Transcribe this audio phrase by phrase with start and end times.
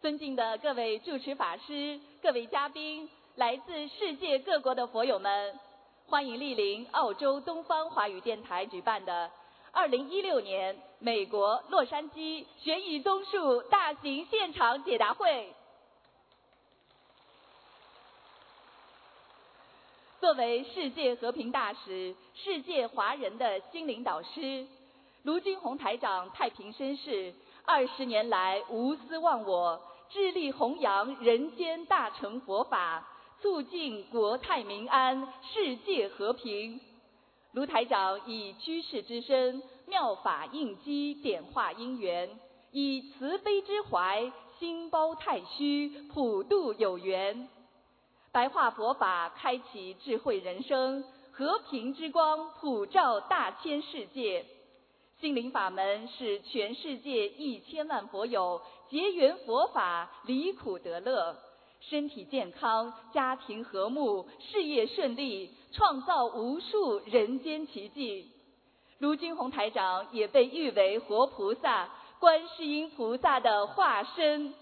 [0.00, 5.58] 尊敬的各位主持法师、各位嘉宾、来自世界各国的佛友们，
[6.06, 9.28] 欢迎莅临澳洲东方华语电台举办的
[9.72, 15.52] 2016年美国洛杉矶悬疑综述大型现场解答会。
[20.20, 24.64] 作为世界和平大使、世界华人的心灵导师，
[25.24, 27.34] 卢军宏台长太平绅士。
[27.68, 33.06] 二十年来无私忘我，致力弘扬人间大乘佛法，
[33.42, 36.80] 促进国泰民安、世界和平。
[37.52, 42.30] 卢台长以居士之身，妙法应机，点化因缘，
[42.72, 47.50] 以慈悲之怀，心包太虚，普度有缘。
[48.32, 54.46] 白话佛法开启智慧人生，和平之光普照大千世界。
[55.20, 61.36] 心灵法门使全世界一千万佛友结缘佛法，离苦得乐，
[61.80, 68.30] 身体健康，家庭和睦，事业顺利，创造无数人间奇迹。
[68.98, 71.88] 卢军宏台长也被誉为活菩萨、
[72.20, 74.54] 观世音菩萨的化身。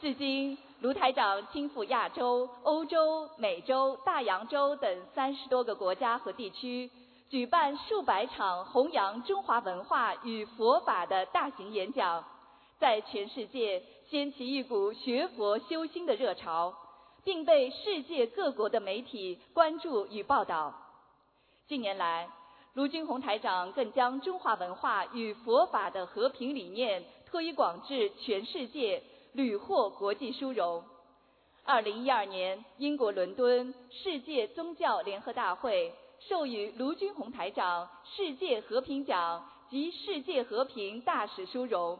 [0.00, 0.56] 至今。
[0.84, 6.90] 卢台长亲赴亚洲、欧洲、美洲、大洋洲等三十多个国家和地区，
[7.30, 12.22] 举办数百场弘扬中华文化与佛法的大型演讲，
[12.78, 16.74] 在全世界掀起一股学佛修心的热潮，
[17.24, 20.74] 并被世界各国的媒体关注与报道。
[21.66, 22.28] 近年来，
[22.74, 29.02] 卢军宏台长更将中华文化与佛法的和平理念推广至全世界。
[29.34, 30.84] 屡获国际殊荣。
[31.64, 41.98] 二零一二年，英国伦敦世界宗教联合大会授予卢军宏台长世界和平奖及世界和平大使殊荣。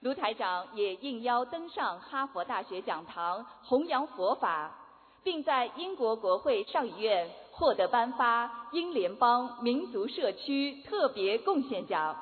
[0.00, 4.74] 卢台长也应邀登上哈佛大学讲堂弘扬佛法，
[5.22, 12.16] 并在英国国会上议院获得颁发英联邦民族社区特别贡献奖。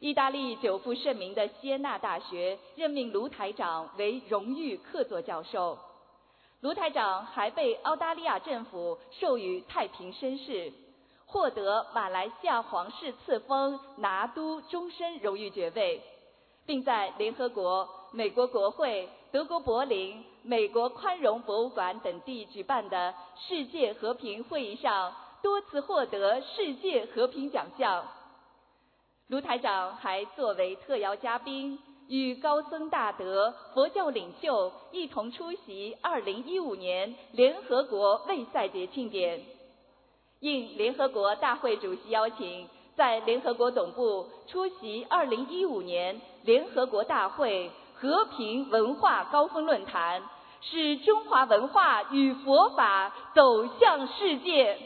[0.00, 5.76] 意大利久负盛名的锡耶纳大学任命卢台长为荣誉客座教授。
[6.60, 10.72] 卢台长还被澳大利亚政府授予太平绅士，
[11.26, 16.00] 获得马来西亚皇室赐封拿督终身荣誉爵位，
[16.64, 28.04] 并在联合国、美国国会、德国柏林、美国宽容博物馆等地举办的世界和平会议上多次获得世界和平奖项。
[29.28, 31.78] 卢台长还作为特邀嘉宾，
[32.08, 39.44] 与高僧大德、佛教领袖一同出席2015年联合国卫赛节庆典。
[40.40, 50.22] 应联合国大会主席邀请，在联合国总部出席2015年联合国大会和平文化高峰论坛，
[50.62, 54.78] 使中华文化与佛法走向世界。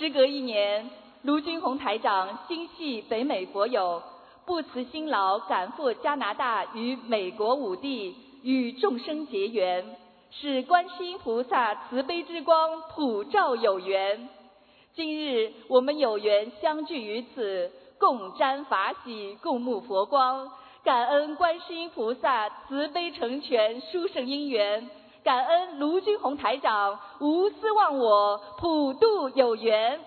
[0.00, 0.88] 时隔一年，
[1.24, 4.02] 卢军宏台长心系北美佛友，
[4.46, 9.84] 不辞辛劳赶赴加拿大与美国五地与众生结缘，
[10.30, 14.30] 使观世音菩萨慈悲之光普照有缘。
[14.94, 20.50] 今日我们有缘相聚于此，共沾法喜，共沐佛光，
[20.82, 24.88] 感恩观世音菩萨慈悲成全殊胜因缘。
[25.22, 30.00] 感恩卢军宏台长无私忘我，普度有缘，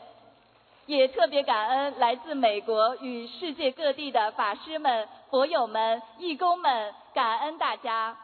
[0.87, 8.17] 也特别感恩来自美国与世界各地的法师们、佛友们、义工们，感恩大家。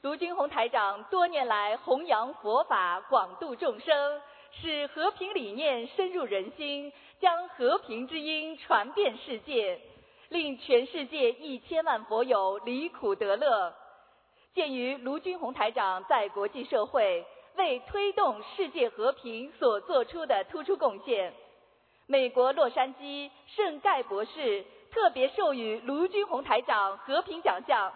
[0.00, 4.20] 卢军宏台长多年来弘扬佛法，广度众生，
[4.50, 9.80] 使和平理念深入人心，将和平之音传遍世界。
[10.32, 13.74] 令全世界一千万佛友离苦得乐。
[14.54, 17.24] 鉴于卢军宏台长在国际社会
[17.56, 21.34] 为推动世界和平所做出的突出贡献，
[22.06, 27.92] 美国洛杉矶圣盖博士特别授予卢军宏台长和平奖项。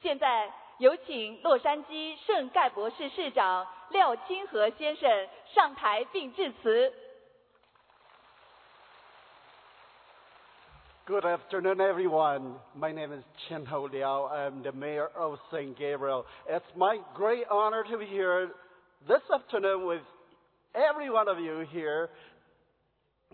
[0.00, 6.94] 现在有请洛杉矶圣盖博士市长廖清和先生上台并致辞。
[11.10, 12.54] Good afternoon, everyone.
[12.76, 14.26] My name is Chen Ho Liao.
[14.26, 15.76] I'm the mayor of St.
[15.76, 16.24] Gabriel.
[16.48, 18.50] It's my great honor to be here
[19.08, 20.02] this afternoon with
[20.72, 22.10] every one of you here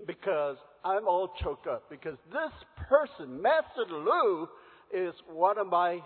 [0.07, 0.57] because
[0.87, 4.49] I'm all choked up because this person, Master Lu,
[4.91, 5.97] is one of my,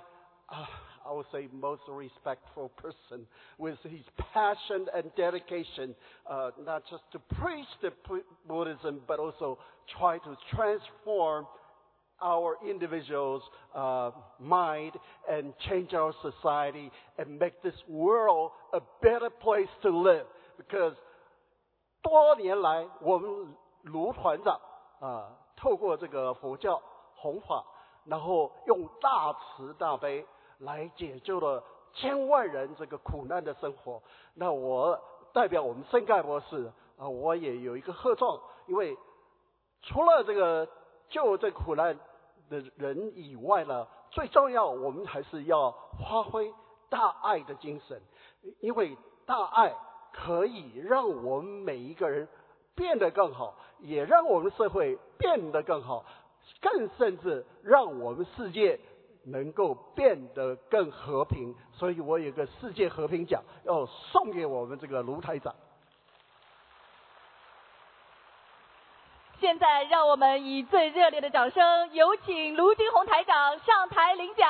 [0.53, 0.67] uh,
[1.09, 3.25] I would say, most respectful person
[3.59, 4.03] with his
[4.35, 5.95] passion and dedication,
[6.29, 7.93] uh, not just to preach the
[8.49, 9.61] Buddhism, but also
[9.97, 11.47] try to transform
[12.23, 13.43] our individuals'
[13.75, 14.93] uh, mind
[15.29, 20.27] and change our society and make this world a better place to live.
[20.57, 20.95] Because
[22.03, 24.61] 多年来，我们卢团长
[25.01, 26.81] 啊，透过这个佛教
[27.17, 27.65] 弘法，
[28.05, 30.27] 然后用大慈大悲
[30.59, 31.63] 来解救了
[31.95, 34.03] 千万人这个苦难的生活。
[34.35, 34.99] 那我
[35.33, 38.97] 代表我们圣盖博士啊，我也有一个贺状，因为
[39.83, 40.69] 除了这个
[41.09, 41.99] 救这苦难
[42.51, 46.53] 的人以外呢，最重要我们还是要发挥
[46.91, 48.03] 大爱的精神，
[48.61, 49.73] 因为大爱
[50.13, 52.29] 可以让我们每一个人
[52.75, 56.05] 变得更好，也让我们社会变得更好，
[56.61, 58.79] 更甚至让我们世界。
[59.23, 65.55] 能够变得更和平，所以我有个世界和平奖要送给我们这个卢台长。
[69.41, 74.47] 现在，让我们以最热烈的掌声，有请卢金红台长上台领奖。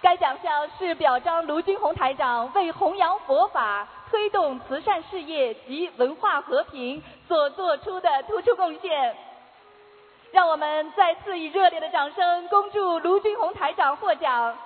[0.00, 9.16] 该奖项是表彰卢金红台长为弘扬佛法、推动慈善事业及文化和平所做出的突出贡献。
[10.30, 14.56] 让我们再次以热烈的掌声恭祝卢军红台长获奖，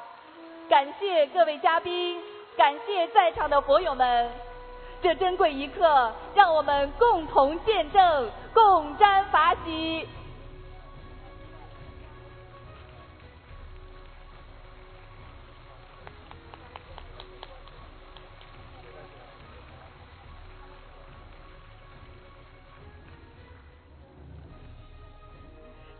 [0.68, 2.22] 感谢各位嘉宾，
[2.58, 4.30] 感谢在场的佛友们，
[5.02, 10.06] 这珍贵一刻，让我们共同见证，共沾法喜。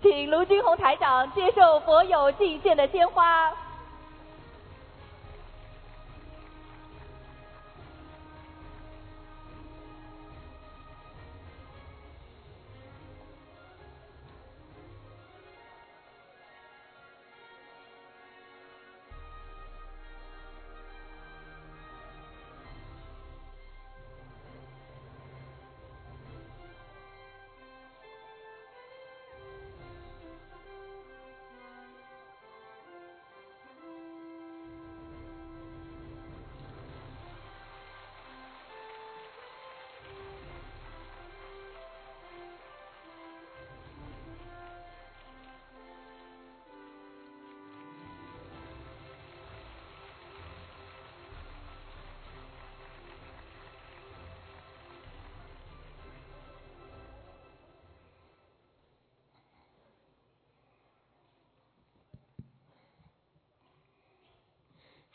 [0.01, 3.53] 请卢军红台长接受佛友敬献的鲜花。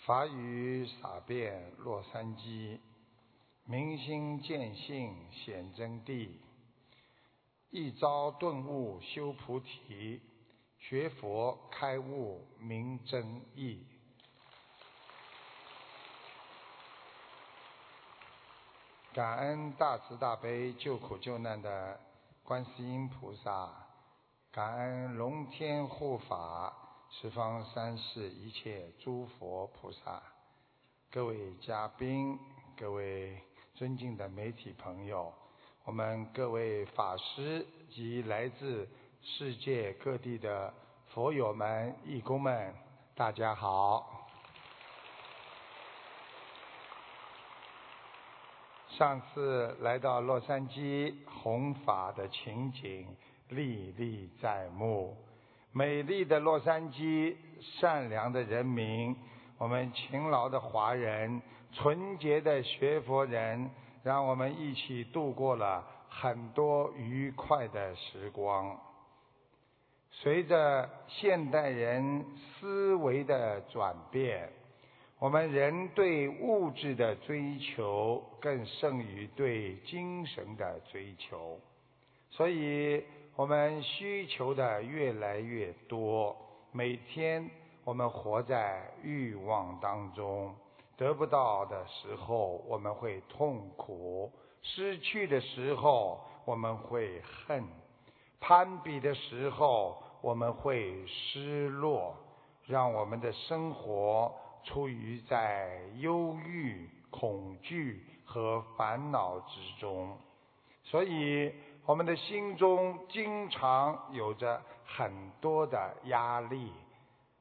[0.07, 2.80] 法语洒遍洛杉矶，
[3.65, 6.30] 明心见性显真谛，
[7.71, 10.21] 一朝顿悟修菩提，
[10.80, 13.86] 学佛开悟明真义。
[19.12, 22.00] 感恩大慈大悲救苦救难的
[22.44, 23.69] 观世音菩萨，
[24.53, 26.87] 感恩龙天护法。
[27.19, 30.21] 十方三世一切诸佛菩萨，
[31.09, 32.37] 各位嘉宾，
[32.77, 33.41] 各位
[33.74, 35.33] 尊敬的媒体朋友，
[35.83, 38.88] 我们各位法师及来自
[39.24, 40.71] 世界各地的
[41.07, 42.71] 佛友们、义工们，
[43.15, 44.29] 大家好。
[48.89, 53.17] 上次来到洛杉矶弘法的情景
[53.50, 55.17] 历历在目。
[55.77, 59.15] 美丽的洛杉矶，善良的人民，
[59.60, 61.39] 我们勤劳的华人，
[61.72, 63.69] 纯洁的学佛人，
[64.01, 68.75] 让我们一起度过了很多愉快的时光。
[70.10, 72.25] 随着现代人
[72.60, 74.50] 思维的转变，
[75.19, 81.60] 我们人对物质的追求更胜于对精神的追求，
[82.31, 83.03] 所以。
[83.38, 86.36] 我们需求的越来越多，
[86.72, 87.48] 每天
[87.84, 90.56] 我们活在欲望当中，
[90.98, 94.32] 得不到的时候我们会痛苦，
[94.63, 97.63] 失去的时候我们会恨，
[98.39, 102.15] 攀比的时候我们会失落，
[102.65, 110.17] 让我们的生活处于在忧郁、恐惧和烦恼之中，
[110.84, 111.53] 所以。
[111.88, 116.70] 我们的心中经常有着很多的压力，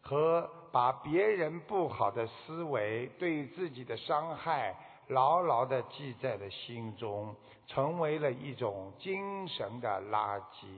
[0.01, 4.73] 和把别人不好的思维、对自己的伤害，
[5.09, 7.35] 牢牢地记在了心中，
[7.67, 10.69] 成为了一种精神的垃圾。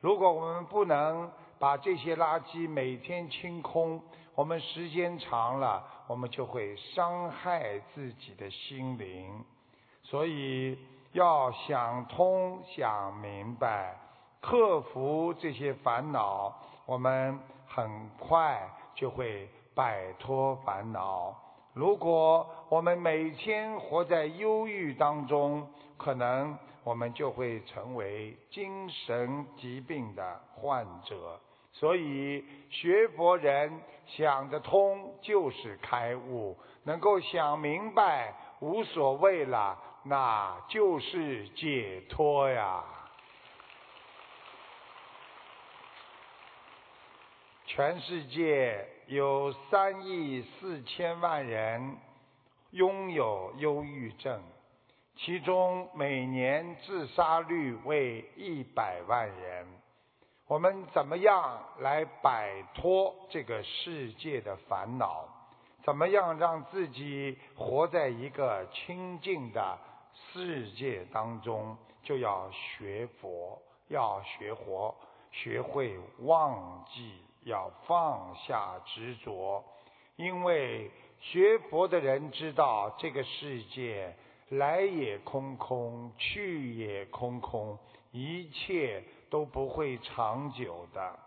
[0.00, 4.02] 如果我们不能把这些垃圾每天清空，
[4.34, 9.44] 我们时间长了，我们就会伤害自己的心灵。
[10.02, 10.78] 所以
[11.16, 13.96] 要想通、想明白，
[14.42, 16.54] 克服这些烦恼，
[16.84, 18.60] 我们很快
[18.94, 21.34] 就会摆脱烦恼。
[21.72, 26.54] 如果我们每天活在忧郁当中，可能
[26.84, 31.40] 我们就会成为精神疾病的患者。
[31.72, 36.54] 所以学佛人想得通就是开悟，
[36.84, 39.78] 能够想明白无所谓了。
[40.08, 42.84] 那就是解脱呀！
[47.64, 51.96] 全世界有三亿四千万人
[52.70, 54.40] 拥有忧郁症，
[55.16, 59.66] 其中每年自杀率为一百万人。
[60.46, 65.28] 我们怎么样来摆脱这个世界的烦恼？
[65.82, 69.78] 怎么样让自己活在一个清净的？
[70.36, 74.94] 世界当中就要学佛，要学活，
[75.32, 77.14] 学会忘记，
[77.44, 79.64] 要放下执着。
[80.16, 80.90] 因为
[81.20, 84.14] 学佛的人知道，这个世界
[84.50, 87.78] 来也空空，去也空空，
[88.12, 91.18] 一切都不会长久的。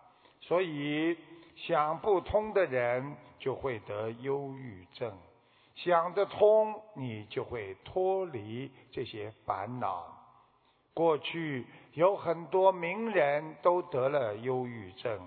[0.42, 1.18] 所以
[1.56, 5.12] 想不通的人就会得忧郁症。
[5.82, 10.14] 想得通，你就会脱离这些烦恼。
[10.94, 15.18] 过去有很多名人都得了忧郁症，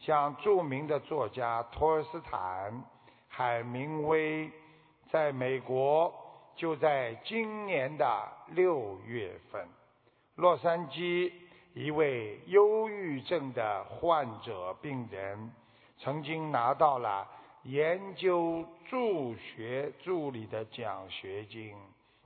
[0.00, 2.84] 像著名的作家托尔斯坦、
[3.28, 4.50] 海明威，
[5.10, 6.12] 在美国
[6.54, 9.66] 就在今年的六月份，
[10.34, 11.32] 洛杉矶
[11.72, 15.50] 一位忧郁症的患者病人
[15.96, 17.26] 曾经拿到了。
[17.64, 21.74] 研究助学助理的奖学金，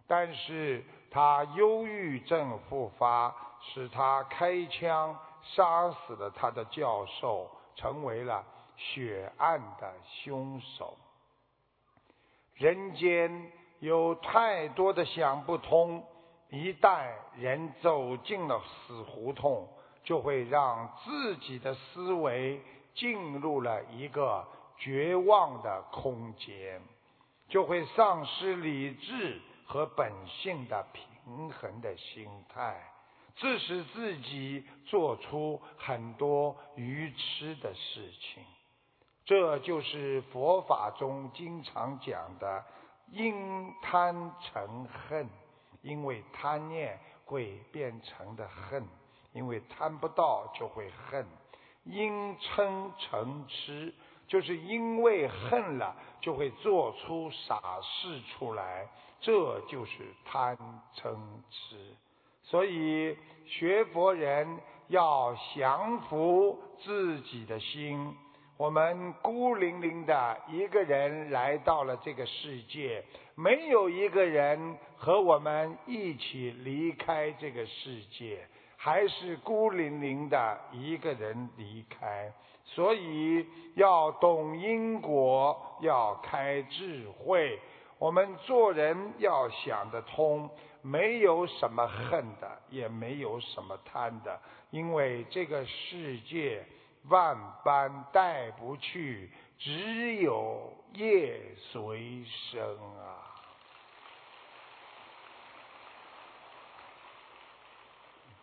[0.09, 8.45] 但是他忧郁症复发，使他开枪杀死了他的教授，成为了
[8.77, 10.97] 血案的凶手。
[12.55, 16.05] 人间有太多的想不通，
[16.51, 19.69] 一旦人走进了死胡同，
[20.03, 22.61] 就会让自己的思维
[22.97, 24.45] 进入了一个。
[24.79, 26.81] 绝望的空间，
[27.49, 32.81] 就会丧失理智和本性的平衡的心态，
[33.37, 38.45] 致使自己做出很多愚痴的事情。
[39.25, 42.65] 这就是佛法中经常讲的
[43.13, 45.29] “因贪成恨”，
[45.83, 48.87] 因为贪念会变成的恨，
[49.33, 51.25] 因为贪不到就会恨；
[51.85, 53.95] 因嗔成痴。
[54.29, 58.87] 就是因为恨了，就会做出傻事出来，
[59.21, 59.93] 这就是
[60.25, 60.57] 贪
[60.95, 61.17] 嗔
[61.51, 61.77] 痴。
[62.45, 63.17] 所以
[63.47, 64.59] 学佛人
[64.89, 68.15] 要降服自己的心。
[68.57, 73.05] 我们孤零零的一个人来到了这个世界，
[73.37, 78.45] 没有一个人和我们一起离开这个世界，
[78.77, 82.33] 还是孤零零的一个人离开。
[82.71, 87.59] 所以要懂因果，要开智慧。
[87.99, 90.49] 我们做人要想得通，
[90.83, 94.39] 没有什么恨的，也没有什么贪的，
[94.71, 96.65] 因为这个世界
[97.09, 103.25] 万般带不去，只有业随身啊。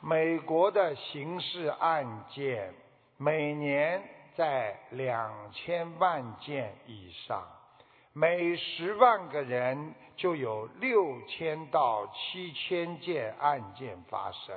[0.02, 2.74] 美国的刑事案件
[3.18, 4.15] 每年。
[4.36, 7.42] 在两千万件以上，
[8.14, 14.56] 每十万个人就有六千到七千件案件发生，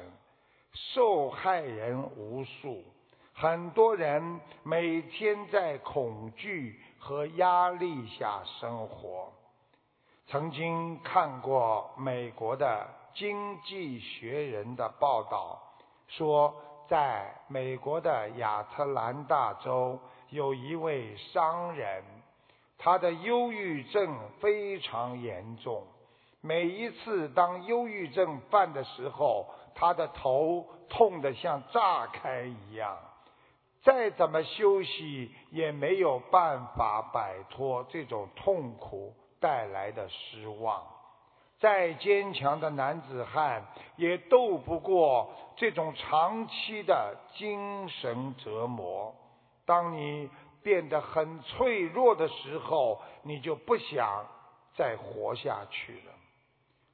[0.73, 2.85] 受害人无数，
[3.35, 9.33] 很多人每天在恐惧和压力下生活。
[10.27, 15.63] 曾经看过美国的《经济学人》的报道，
[16.09, 16.55] 说。
[16.89, 19.99] 在美国的亚特兰大州，
[20.31, 22.03] 有一位商人，
[22.79, 25.85] 他的忧郁症非常严重。
[26.41, 32.97] 每一次当忧郁症犯的时候，他的头痛得像炸开一样。
[33.83, 40.83] 再怎么休息，也没有办法摆脱这种痛苦带来的失望。
[41.61, 49.15] 再坚强的男子汉，也斗不过这种长期的精神折磨。
[49.67, 50.31] 当你
[50.63, 54.25] 变得很脆弱的时候，你就不想
[54.77, 56.13] 再活下去了。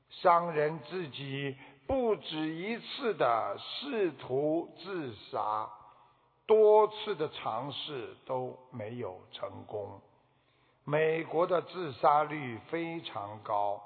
[0.09, 1.57] 商人自己
[1.87, 5.69] 不止一次的试图自杀，
[6.47, 10.01] 多次的尝试都没有成功。
[10.85, 13.83] 美国的自杀率非常高。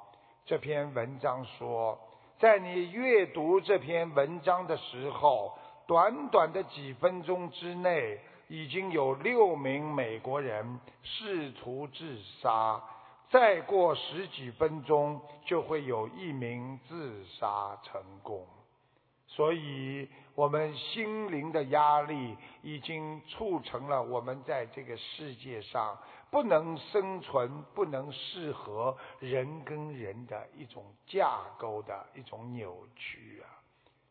[0.49, 1.99] 这篇文章说，
[2.39, 5.53] 在你阅读这篇文章的时候，
[5.87, 12.83] 短短的几分钟之内，已经有六名美国人试图自杀。
[13.29, 18.47] 再过十几分钟，就会有一名自杀成功。
[19.27, 25.99] 所以，我们心灵的压力已经促成了我们在这个世界上
[26.31, 33.49] 不能生存、不能适合人跟人的一种架构的一种扭曲啊！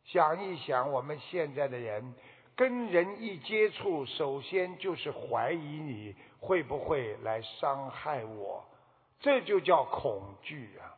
[0.06, 2.16] 想一想，我们现在的人
[2.56, 8.66] 跟人一接触，首先就是怀疑你会不会来伤害我，
[9.20, 10.98] 这就叫恐惧啊！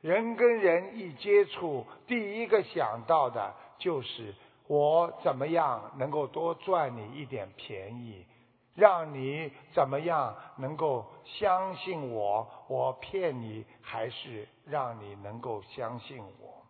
[0.00, 4.34] 人跟人一接触，第一个想到的就是
[4.66, 8.24] 我怎么样能够多赚你一点便宜，
[8.76, 12.46] 让你怎么样能够相信我？
[12.68, 16.62] 我骗你，还是让你能够相信我？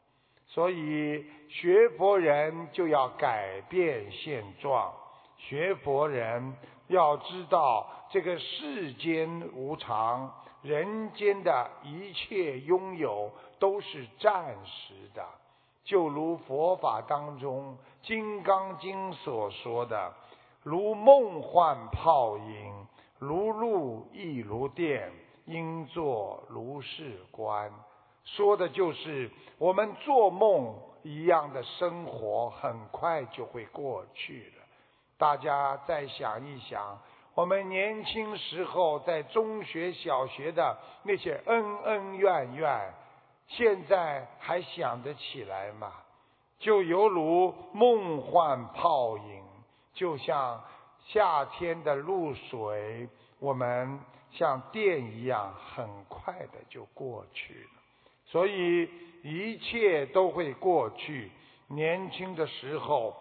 [0.46, 4.94] 所以学佛人就要改变现状，
[5.36, 10.32] 学佛人要知道这个世间无常。
[10.62, 15.24] 人间的一切拥有都是暂时的，
[15.84, 20.12] 就如佛法当中《金刚经》所说的
[20.66, 22.86] ：“如梦幻泡影，
[23.20, 25.12] 如露亦如电，
[25.44, 27.72] 应作如是观。”
[28.26, 30.74] 说的就是我们做梦
[31.04, 34.64] 一样的生活，很快就会过去了。
[35.16, 36.98] 大家再想一想。
[37.36, 42.92] 我们年轻时候在中学、小学的那些恩恩怨怨，
[43.46, 45.92] 现在还想得起来吗？
[46.58, 49.44] 就犹如梦幻泡影，
[49.96, 50.62] 就像
[51.08, 53.08] 夏天的露水，
[53.40, 53.98] 我们
[54.30, 57.70] 像电一样，很快的就过去了。
[58.26, 58.88] 所以
[59.22, 61.32] 一切都会过去。
[61.68, 63.16] 年轻的时候，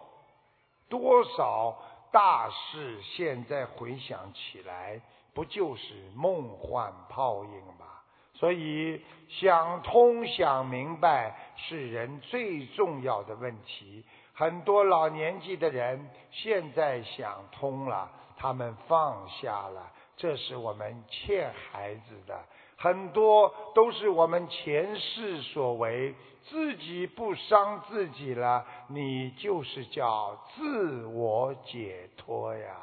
[0.88, 1.76] 多少？
[2.12, 5.00] 大事现在回想起来，
[5.34, 7.86] 不就是梦幻泡影吗？
[8.32, 14.04] 所以想通、想明白是人最重要的问题。
[14.36, 22.44] 很多老年纪的人现在想通了，他们放下了，这是我们欠孩子的。
[22.76, 26.14] 很多都是我们前世所为。
[26.48, 32.76] 自己不伤自己了，你就是叫自我解脱呀。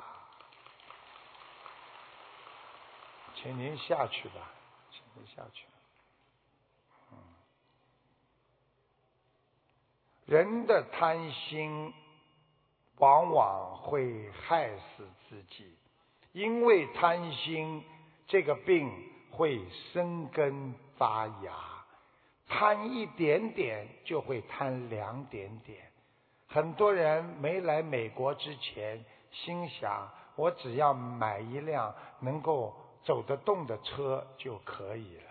[3.36, 4.52] 请您下去吧，
[4.92, 5.66] 请您下去。
[7.14, 7.18] 嗯，
[10.34, 11.94] 人的贪心
[12.98, 15.78] 往往会害死自己，
[16.32, 17.84] 因为贪心，
[18.26, 18.92] 这个病
[19.30, 21.54] 会生根发芽。
[22.48, 25.78] 贪一点点就会贪两点点。
[26.48, 35.30] 很多人没来美国之前，心想我只要买一辆能够走得动的车就可以了。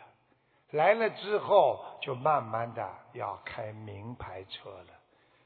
[0.70, 4.86] 来了之后，就慢慢的要开名牌车了。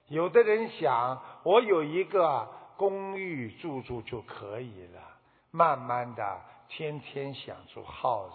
[0.09, 5.01] 有的人想我有一个公寓住住就可以了，
[5.51, 8.31] 慢慢的天天想住 house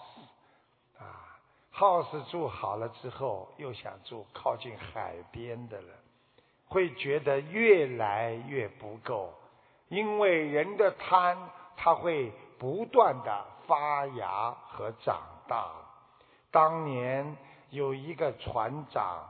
[1.00, 1.40] 啊。
[1.74, 5.94] house 住好了之后，又想住靠近海边的了，
[6.68, 9.34] 会觉得越来越不够，
[9.88, 11.38] 因为人的贪，
[11.78, 15.72] 它会不断的发芽和长大。
[16.52, 17.38] 当年
[17.72, 19.28] 有一个船长，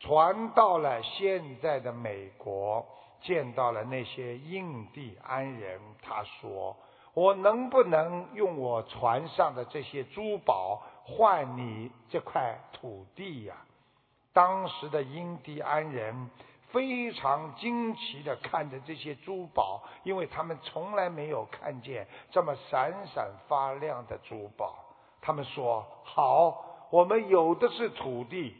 [0.00, 2.84] 船到了现在的美国，
[3.22, 6.76] 见到了那些印第安人，他说
[7.14, 13.54] ：“我能不能用我船上的这些珠宝？”换你这块土地呀！
[14.32, 16.30] 当时的印第安人
[16.72, 24.74] 非常惊奇的看着这些珠宝，因为他们从来没有看见这么闪闪发亮的珠宝。
[25.22, 28.54] 他们说：“好，我们有的是土地，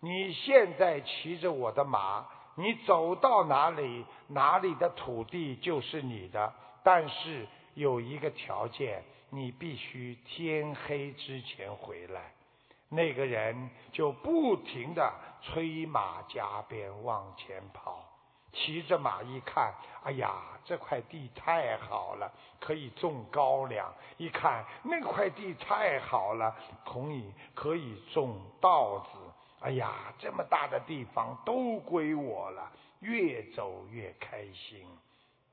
[0.00, 6.52] 你现在骑着我的马，你走到哪里，哪里的土地就是你的。
[6.84, 12.32] 但是有一个条件，你必须天黑之前回来。
[12.88, 18.04] 那个人就不停的催马加鞭往前跑，
[18.52, 19.72] 骑着马一看，
[20.04, 20.30] 哎呀，
[20.64, 23.86] 这块地太好了，可以种高粱；
[24.18, 29.18] 一看那块地太好了，可以可以种稻子。
[29.60, 34.86] 哎呀，这么大的地方都归我了，越走越开心。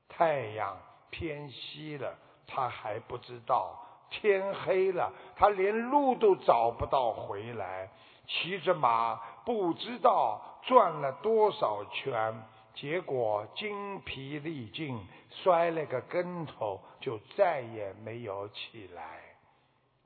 [0.08, 0.76] 太阳
[1.10, 2.14] 偏西了，
[2.46, 3.74] 他还不知道。
[4.10, 7.88] 天黑了，他连路都找不到回来，
[8.26, 12.34] 骑着马不知道转了多少圈，
[12.74, 14.98] 结果精疲力尽，
[15.30, 19.20] 摔了个跟头，就再也没有起来。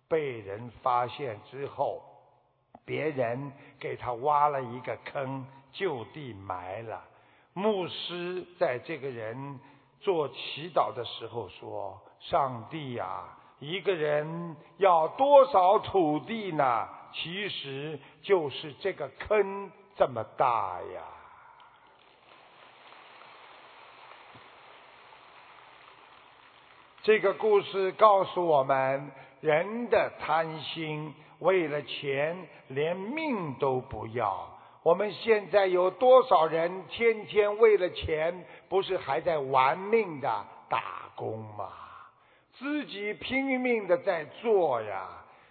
[0.08, 2.02] 被人发现之后，
[2.84, 7.04] 别人给他挖了一个坑，就地埋了。
[7.52, 9.60] 牧师在这个人
[10.00, 16.88] 做祈祷的时候说：“上帝呀！”一个人要多少土地呢？
[17.12, 21.02] 其实就是这个坑这么大呀。
[27.04, 29.10] 这个故事告诉我们，
[29.42, 32.34] 人的贪心，为了钱
[32.68, 34.48] 连命都不要。
[34.82, 41.68] 我们现在有多少人天天为了钱，不是还在玩命的打工吗？
[42.54, 45.06] 自己拼命的在做呀，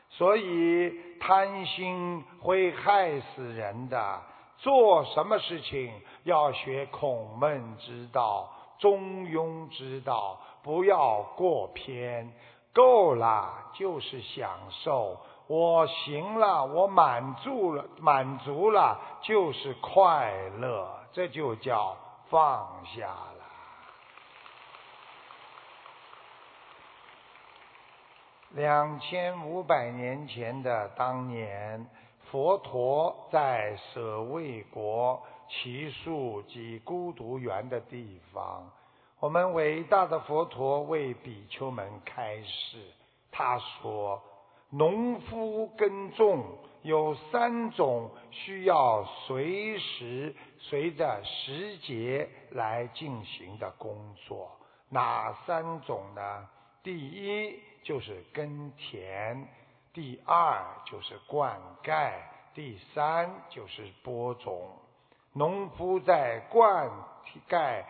[0.09, 4.21] 所以贪心会害死人的。
[4.57, 5.91] 做什么事情
[6.23, 12.33] 要学孔孟之道、中庸之道，不要过偏。
[12.73, 21.95] 够了就是享受，我行了，我满足了，满足了就是快乐，这就叫
[22.31, 23.43] 放下了。
[28.55, 31.87] 两千五百年前的当年，
[32.31, 38.71] 佛陀在舍卫国祇树及孤独园的地方，
[39.23, 42.77] 我们伟大的佛陀为比丘们开示。
[43.31, 44.21] 他说
[44.69, 46.43] ：“农夫耕种
[46.81, 54.51] 有三种需要随时随着时节来进行的工作，
[54.89, 56.49] 哪三种呢？
[56.83, 59.47] 第一。”就是耕田，
[59.93, 62.11] 第二就是灌溉，
[62.53, 64.69] 第三就是播种。
[65.33, 66.89] 农夫在灌
[67.49, 67.83] 溉、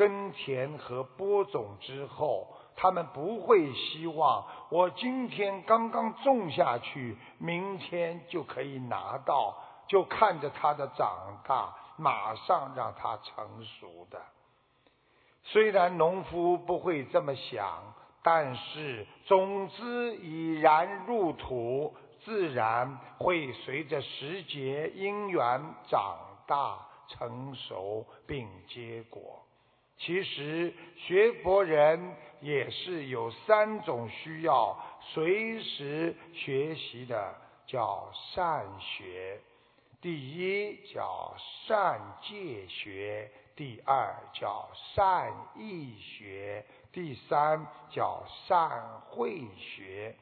[0.00, 9.54] 耕田和播种之后，他们不会希望我今天刚刚种下去，明天就可以拿到，
[9.86, 14.18] 就看着它的长大，马上让它成熟的。
[15.44, 17.66] 虽然农夫不会这么想。
[18.22, 29.42] 但是种子已然入土，自然会随着时节因缘长大成熟并结果。
[30.02, 34.74] 其实学佛人也是有三种需要
[35.12, 37.34] 随时学习的，
[37.66, 39.38] 叫善学。
[40.00, 41.34] 第一叫
[41.66, 46.64] 善戒学，第二叫善意学。
[46.92, 50.16] 第三叫善慧学，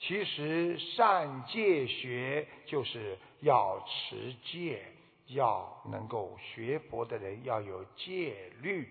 [0.00, 4.82] 其实善戒学就是要持戒，
[5.28, 8.88] 要能够学佛的人要有戒律。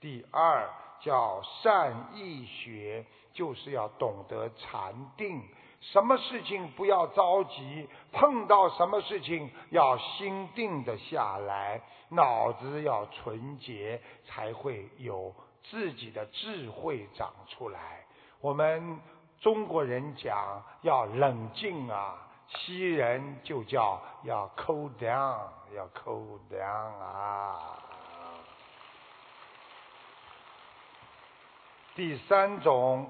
[0.00, 0.68] 第二
[1.00, 5.42] 叫善意学，就是要懂得禅定，
[5.80, 11.80] 什么事情不要着急，碰到什么事情要心定的下来，
[12.10, 15.34] 脑子要纯洁，才会有。
[15.68, 18.06] 自己的智慧长出来。
[18.40, 19.00] 我们
[19.40, 22.14] 中国人讲要冷静啊，
[22.46, 25.40] 西人就叫要 cool down，
[25.74, 27.82] 要 cool down 啊。
[31.96, 33.06] 第三种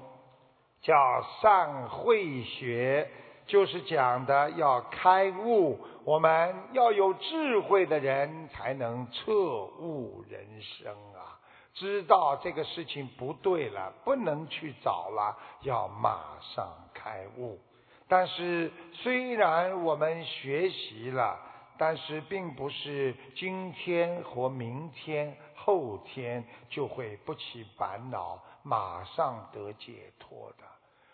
[0.81, 3.11] 叫善慧学，
[3.45, 5.77] 就是讲的要开悟。
[6.05, 11.37] 我们要有智慧的人才能彻悟人生啊。
[11.73, 17.59] 知道这个事情不对了，不能去找了，要马上开悟。
[18.07, 21.37] 但是虽然我们学习了，
[21.77, 30.65] 但是并不是今天和明天、后天就会不起烦恼，马上得解脱的。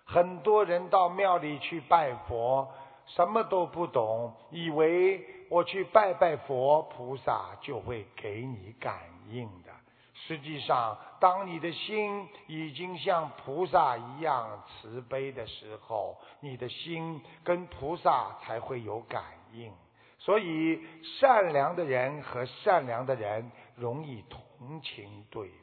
[0.05, 2.67] 很多人到庙里去拜佛，
[3.05, 8.97] 什么都不懂，以为我去拜拜佛菩萨就会给你感
[9.29, 9.71] 应的。
[10.15, 19.71] 实际上，当你的心已经像菩萨一样慈悲的时候，你的心跟菩萨才会有感应。
[20.19, 20.81] 所以，
[21.19, 25.62] 善良的人和善良的人容易同情对方。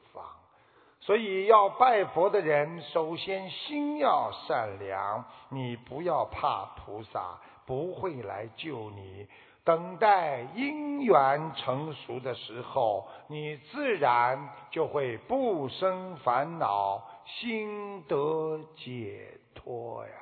[1.11, 5.25] 所以，要拜佛的人，首先心要善良。
[5.49, 9.27] 你不要怕菩萨不会来救你。
[9.64, 20.12] 等待因缘成熟的时候，你自然就会不生烦恼，心得解脱呀。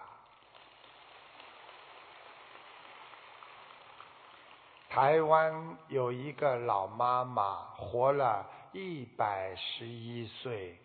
[4.89, 10.77] 台湾有一个老妈妈，活了一百十一岁。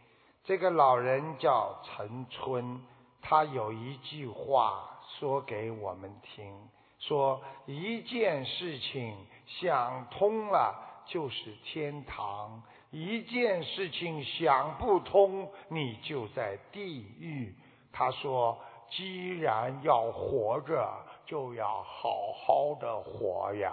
[0.43, 2.81] 这个老人叫陈春，
[3.21, 6.53] 他有一句话说给我们听。
[6.99, 9.15] 说一件事情
[9.45, 10.73] 想通了
[11.05, 17.53] 就是天堂，一件事情想不通你就在地狱。
[17.91, 18.57] 他说，
[18.89, 20.89] 既然要活着，
[21.25, 23.71] 就要好好的活呀。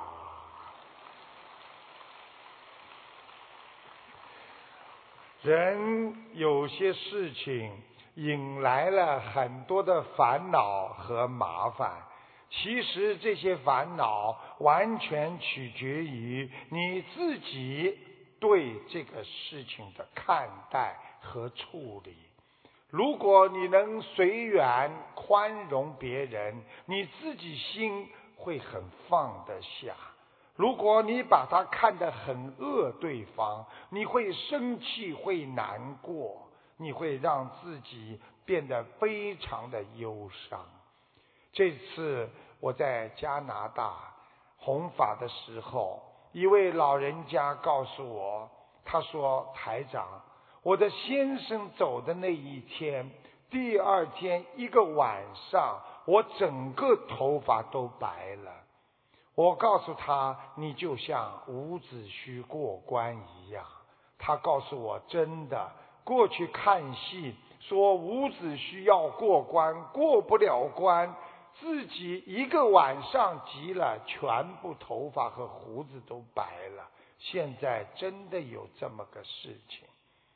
[5.42, 7.72] 人有些事情
[8.16, 12.02] 引来了很多的烦恼和麻烦。
[12.50, 17.96] 其实这些烦恼完全取决于你自己
[18.40, 22.14] 对这个事情的看待和处理。
[22.90, 29.94] 如果你能随缘宽容别人，你自己心会很放得下；
[30.56, 40.60] 如果你把他看得很恶对方，你会生气，会难过，你会让自己变得非常的忧伤。
[41.52, 42.28] 这次
[42.60, 43.94] 我在加拿大
[44.58, 48.50] 弘法的时候，一位老人家告诉我，
[48.84, 50.06] 他说：“台长，
[50.62, 53.10] 我的先生走的那一天，
[53.48, 58.52] 第二天一个晚上，我整个头发都白了。”
[59.34, 63.64] 我告诉他：“你就像伍子胥过关一样。”
[64.18, 65.70] 他告诉我：“真的，
[66.04, 71.14] 过去看戏说伍子胥要过关，过不了关。”
[71.58, 76.42] 自己一个晚上急了，全部头发和胡子都白
[76.76, 76.88] 了。
[77.18, 79.86] 现在真的有这么个事情，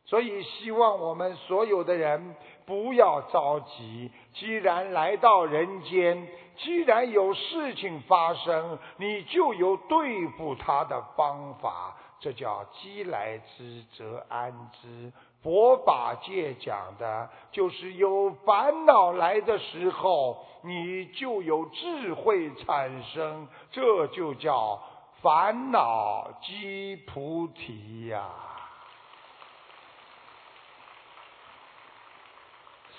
[0.04, 4.10] 所以希望我们所有的人不要着急。
[4.34, 11.96] 既然来到人间，既然有事情发生，你就有对付他的方法。
[12.20, 15.12] 这叫饥来之则安之。
[15.42, 24.80] 佛法界讲的就是有烦恼来的时候，你就有智慧产生，这就叫
[25.20, 28.26] 烦恼即菩提呀。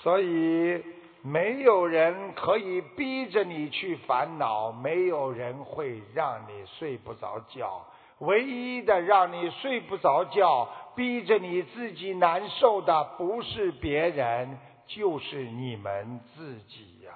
[0.02, 0.84] 所以，
[1.26, 7.84] 没有人可以逼着你去烦恼，没有人会让你睡不着觉。
[8.20, 17.10] 唯一的让你睡不着觉、逼着你自己难受的，不是别人，就是你们自己呀。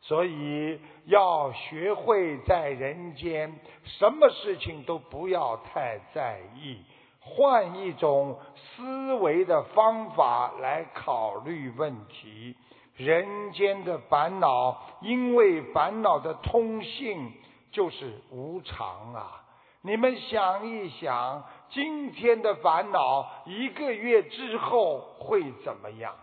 [0.00, 3.52] 所以要学会在人间，
[3.84, 6.78] 什么事情都不要太在意，
[7.18, 12.54] 换一种思维的方法来考虑问题。
[12.96, 17.32] 人间的烦恼，因为烦恼的通性
[17.70, 19.42] 就是无常啊。
[19.82, 26.14] 你们想一想，今天的烦恼，一个月之后会怎么样？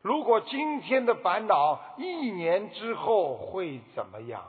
[0.00, 4.42] 如果今天的烦恼，一年之后会怎么样？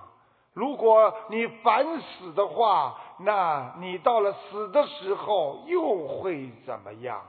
[0.54, 7.22] 如果你烦死的话，那你到了死的时候又会怎么样？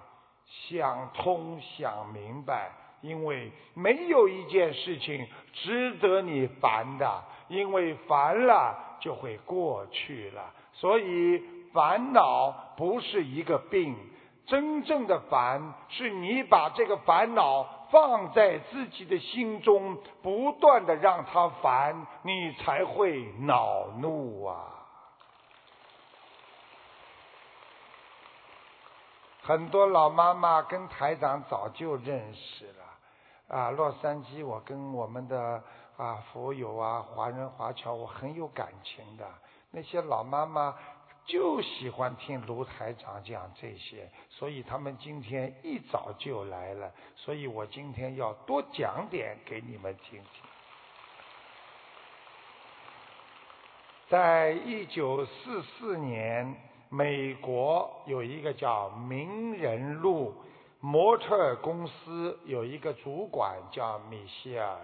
[0.47, 10.53] 想通，想明白，因为没有一件事情值得你烦的，因为烦了就会过去了。
[10.73, 13.97] 所以烦恼不是一个病，
[14.47, 24.75] 真正的烦是你把这个烦恼放在自己的心中，不断的让他烦，你才会恼怒啊。
[29.43, 32.85] 很多老妈妈跟台长早就认识了，
[33.49, 35.63] 啊，洛杉矶，我跟我们的
[35.97, 39.27] 啊佛友啊华人华侨，我很有感情的。
[39.71, 40.75] 那些老妈妈
[41.25, 46.93] 就喜欢听卢台长讲这些，所以他们今天一早就来了。
[47.17, 50.43] 所以我今天要多讲点给你们听听。
[54.09, 56.55] 在一九四四年，
[56.89, 60.35] 美国有一个叫名人录
[60.81, 64.79] 模特公司有一个主管叫米歇尔，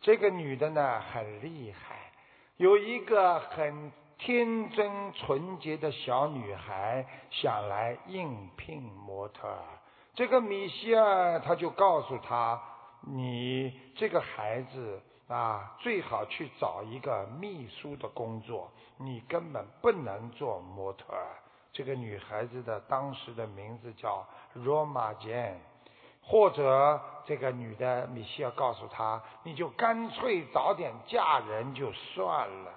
[0.00, 2.12] 这个女的呢很厉害，
[2.56, 9.48] 有一个很天真纯洁的小女孩想来应聘模特，
[10.14, 12.60] 这个米歇尔他就告诉她
[13.06, 21.16] ：“你这个孩子。”啊，最好去找一个秘书的工作，你根本不能做模特。
[21.72, 24.24] 这个女孩子的当时的名字叫
[24.64, 25.60] 罗马简，
[26.22, 32.72] 或者这个女的米歇尔告诉她，你就干脆早点嫁人就算了。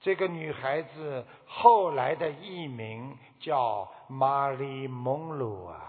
[0.00, 5.80] 这个女孩子后来的艺名叫玛丽蒙鲁啊，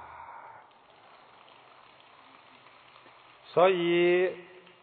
[3.48, 4.36] 所以。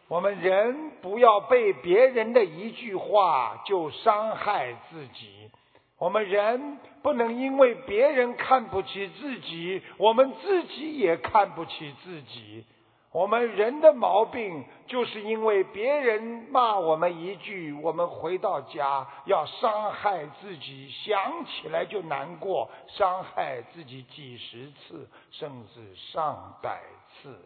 [0.09, 5.51] 我们人不要被别人的一句话就伤害自己。
[5.99, 12.65] 我们人不能因为别人看不起自己，我们自己也看不起自己。
[13.13, 26.83] 我们人的毛病就是因为别人骂我们一句，我们回到家要伤害自己，想起来就难过，伤害自己几十次，甚至上百
[27.23, 27.39] 次。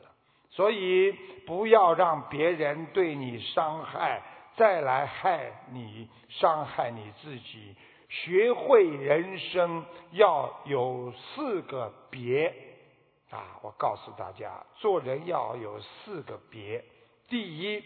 [0.50, 1.12] 所以，
[1.46, 4.20] 不要让别人对你伤害，
[4.56, 7.76] 再来害你，伤害你自己。
[8.10, 12.52] 学会人生要有四个别
[13.30, 13.56] 啊！
[13.62, 16.84] 我告诉大家，做人要有四个别。
[17.28, 17.82] 第一，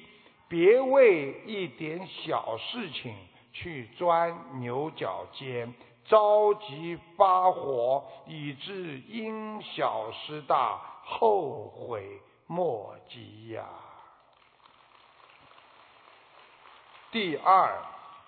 [0.48, 3.14] 别为一点小事情
[3.52, 5.74] 去钻牛角尖，
[6.06, 12.20] 着急发火，以致因小失大，后悔。
[12.46, 13.64] 莫及呀！
[17.10, 17.82] 第二，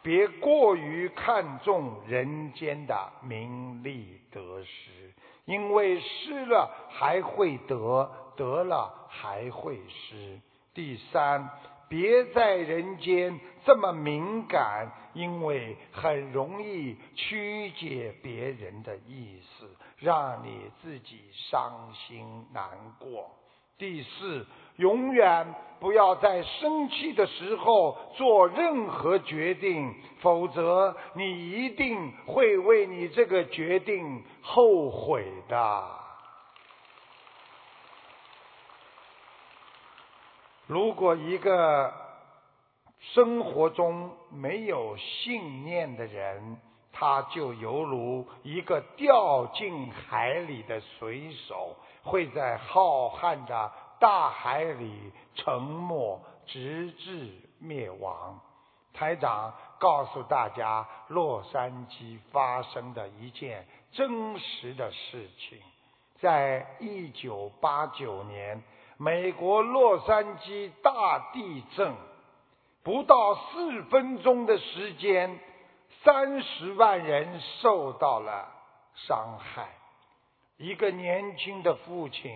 [0.07, 5.13] 别过于看重人间的名利得失，
[5.47, 10.39] 因为失了还会得，得了还会失。
[10.73, 11.51] 第三，
[11.89, 22.65] 别在人间这么敏感，因为很容易曲解别人的意思，让你自己伤心难
[23.01, 23.36] 过。
[23.79, 35.85] 第四，永远不要在生气的时候做任何决定，否则你一定会为你这个决定后悔的。
[40.67, 41.93] 如果一个
[42.99, 46.57] 生活中没有信念的人，
[46.93, 51.77] 他就犹如一个掉进海里的水手。
[52.07, 58.41] 会在浩瀚的大海里沉没，直至灭亡。
[58.95, 65.61] 台长告诉大家，洛杉矶发生的一件真实的事情。
[66.19, 68.63] 在一九八九年，
[68.97, 71.95] 美国洛杉矶大地震，
[72.83, 75.39] 不到四分钟的时间，
[76.03, 78.49] 三十万人受到了
[78.95, 79.76] 伤害。
[80.59, 82.35] 一个年轻的父亲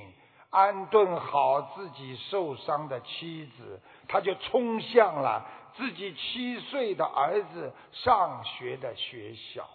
[0.51, 9.67] 安顿好自己受伤的妻子，他就冲向了自己七岁的儿子上学的学校。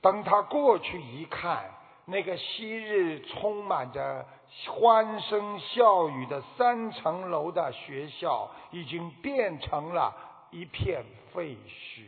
[0.00, 1.70] 当他过去一看，
[2.04, 4.26] 那个昔日充满着
[4.66, 10.14] 欢声笑语的三层楼的学校，已经变成了
[10.50, 12.02] 一片废墟。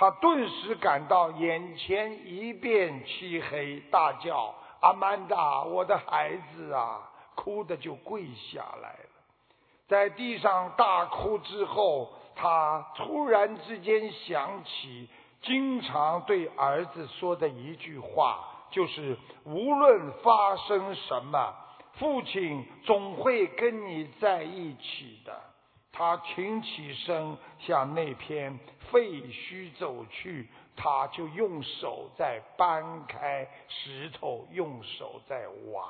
[0.00, 7.02] 他顿时感到眼前一片漆黑，大叫：“阿曼达，我的孩子啊！”
[7.36, 9.10] 哭的就跪下来了，
[9.88, 15.06] 在地上大哭之后，他突然之间想起
[15.42, 18.38] 经常对儿子说的一句话，
[18.70, 21.54] 就是无论发生什么，
[21.98, 25.49] 父亲总会跟你在一起的。
[25.92, 28.58] 他挺起身向那片
[28.90, 35.84] 废墟走去，他就用手在搬开石头，用手在挖。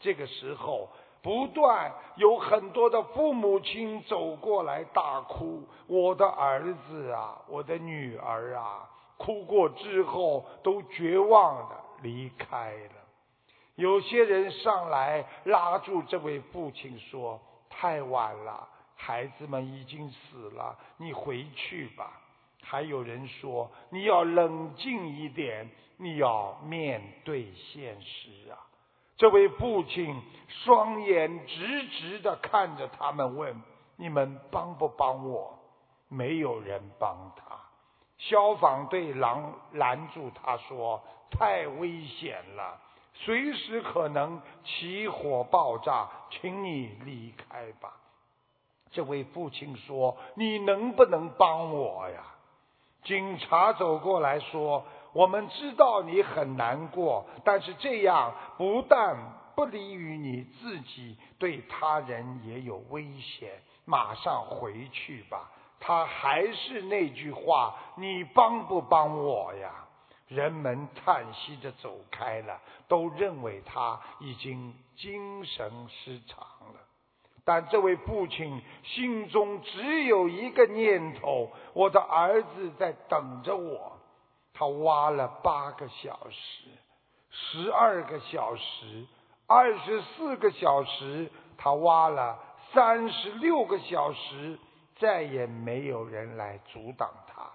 [0.00, 0.88] 这个时候，
[1.22, 12.92] 不断有很多的父母亲走过来大哭：“我的儿子啊，我的女儿啊！”哭过之后，都绝望的离开了。
[13.74, 17.40] 有些人上来拉住这位父亲说
[17.70, 18.68] ：“太晚了。”
[19.00, 22.20] 孩子们已经死了，你回去吧。
[22.60, 28.58] 还有人说你要冷静一点，你要面对现实啊。
[29.16, 33.62] 这位父亲双眼直直的看着他们，问
[33.96, 35.58] ：“你们帮不帮我？”
[36.08, 37.56] 没有人帮他。
[38.18, 42.80] 消防队拦拦住他说：“太危险了，
[43.14, 47.94] 随时可能起火爆炸，请你离开吧。”
[48.90, 52.22] 这位父亲说：“你能不能帮我呀？”
[53.04, 59.16] 警察走过来说：“我们知道你很难过，但是这样不但
[59.54, 63.50] 不利于你自己，对他人也有危险。
[63.84, 69.72] 马上回去吧。”他还是那句话：“你帮不帮我呀？”
[70.26, 76.44] 人们叹息着走开了，都认为他已经精神失常。
[77.48, 83.92] 但这位父亲心中只有一个念头：我的儿子在等着我。
[84.52, 86.68] 他挖了八个小时，
[87.30, 89.06] 十二个小时，
[89.46, 92.38] 二十四个小时，他挖了
[92.74, 94.58] 三十六个小时。
[95.00, 97.48] 再也没有人来阻挡他。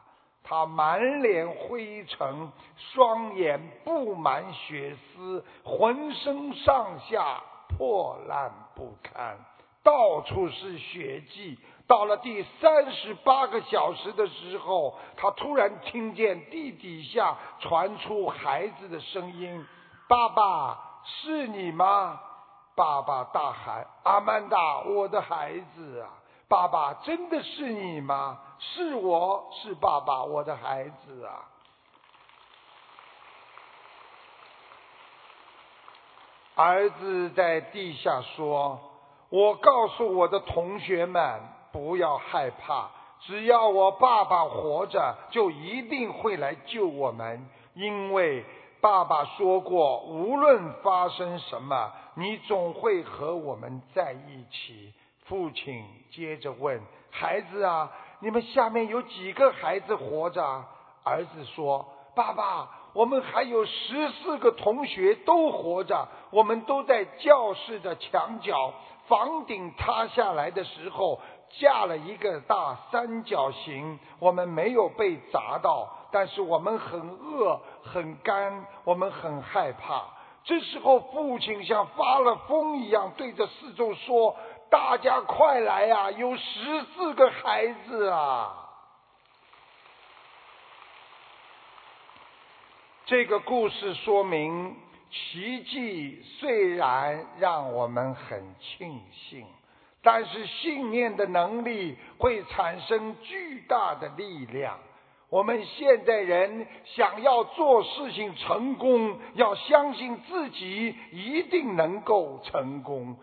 [0.44, 9.38] 他满脸灰尘，双眼布满血丝，浑身上下破烂不堪，
[9.84, 11.60] 到处是血迹。
[11.86, 19.66] 到了第三十八个小时的时候，他突然听见地底下传出孩子的声音
[20.08, 22.20] ：“爸爸，是你吗？”
[22.76, 26.10] 爸爸大喊：“阿曼达，我的孩子啊！”
[26.48, 28.40] 爸爸，真的是你吗？
[28.60, 31.50] 是我是爸爸，我的孩子啊！
[36.56, 38.80] 儿子在地下说
[39.34, 47.44] ：“我告诉我的同学们，不要害怕，只要我爸爸活着，就一定会来救我们。
[47.74, 48.46] 因为
[48.80, 54.94] 爸爸说过，无论发生什么，你总会和我们在一起。”
[55.26, 56.80] 父亲接着问
[57.10, 60.64] ：“孩子啊，你们下面有几个孩子活着？”
[61.04, 68.72] 儿子说：“爸爸，我们还有十四个同学都活着，我们都在教室的墙角。
[69.08, 71.20] 房顶塌下来的时候
[71.60, 80.04] 架了一个大三角形，我们没有被砸到，但是我们很饿、很干，我们很害怕。
[80.43, 84.36] 这时候，父亲像发了疯一样对着四周说。”
[84.74, 86.10] 大家快来呀！
[86.10, 88.56] 有十四个孩子啊！
[93.06, 94.76] 这个故事说明，
[95.14, 99.45] 奇迹虽然让我们很庆幸，
[100.01, 104.80] 但是信念的能力会产生巨大的力量。
[105.30, 113.16] 我们现代人想要做事情成功，要相信自己一定能够成功。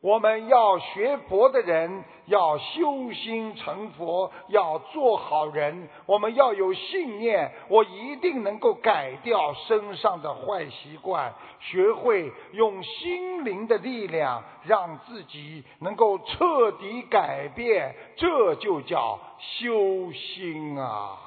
[0.00, 5.88] 我们要学佛的人要修心成佛，要做好人。
[6.06, 17.96] 我们要有信念，我一定能够改掉身上的坏习惯，学会用心灵的力量让自己能够彻底改变。
[18.16, 21.18] 这就叫修心啊！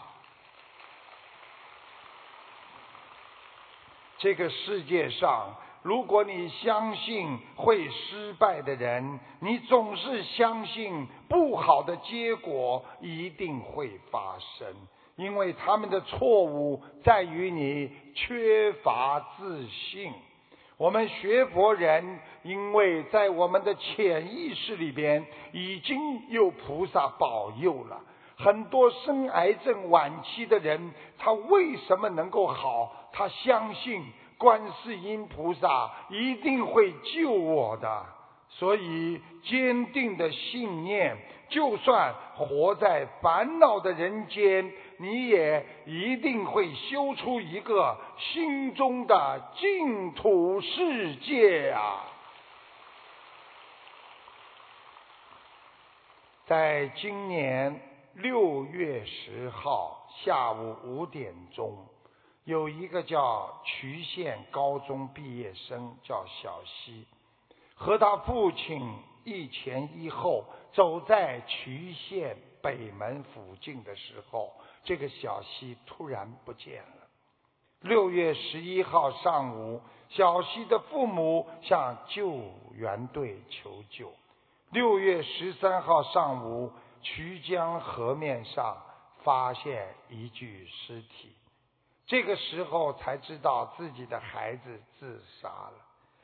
[4.17, 5.57] 这个世界上。
[5.83, 14.67] 如果你相信会失败的人，你总是相信不好的结果一定会发生，
[15.15, 20.13] 因为他们的错误在于你缺乏自信。
[20.77, 27.99] 我们学佛人，因为在我们的潜意识里边已经有菩萨保佑了，
[28.37, 32.91] 很多生癌症晚期的人，他为什么能够好？
[33.11, 34.05] 他相信。
[34.41, 38.05] 观世音菩萨一定会救我的，
[38.49, 41.15] 所以坚定的信念，
[41.47, 52.07] 就算活在烦恼的人间，你也一定会修出一个心中的净土世界啊！
[56.47, 57.79] 在今年
[58.15, 61.90] 六月十号下午五点钟。
[62.43, 67.05] 有一个叫渠县高中毕业生叫小西，
[67.75, 68.81] 和他父亲
[69.23, 74.51] 一前一后走在渠县北门附近的时候，
[74.83, 77.07] 这个小西突然不见了。
[77.81, 82.39] 六月十一号上午，小西的父母向救
[82.73, 84.11] 援队求救。
[84.71, 86.71] 六月十三号上午，
[87.03, 88.77] 渠江河面上
[89.23, 91.35] 发现一具尸体。
[92.05, 95.73] 这个时候才知道自己的孩子自杀了。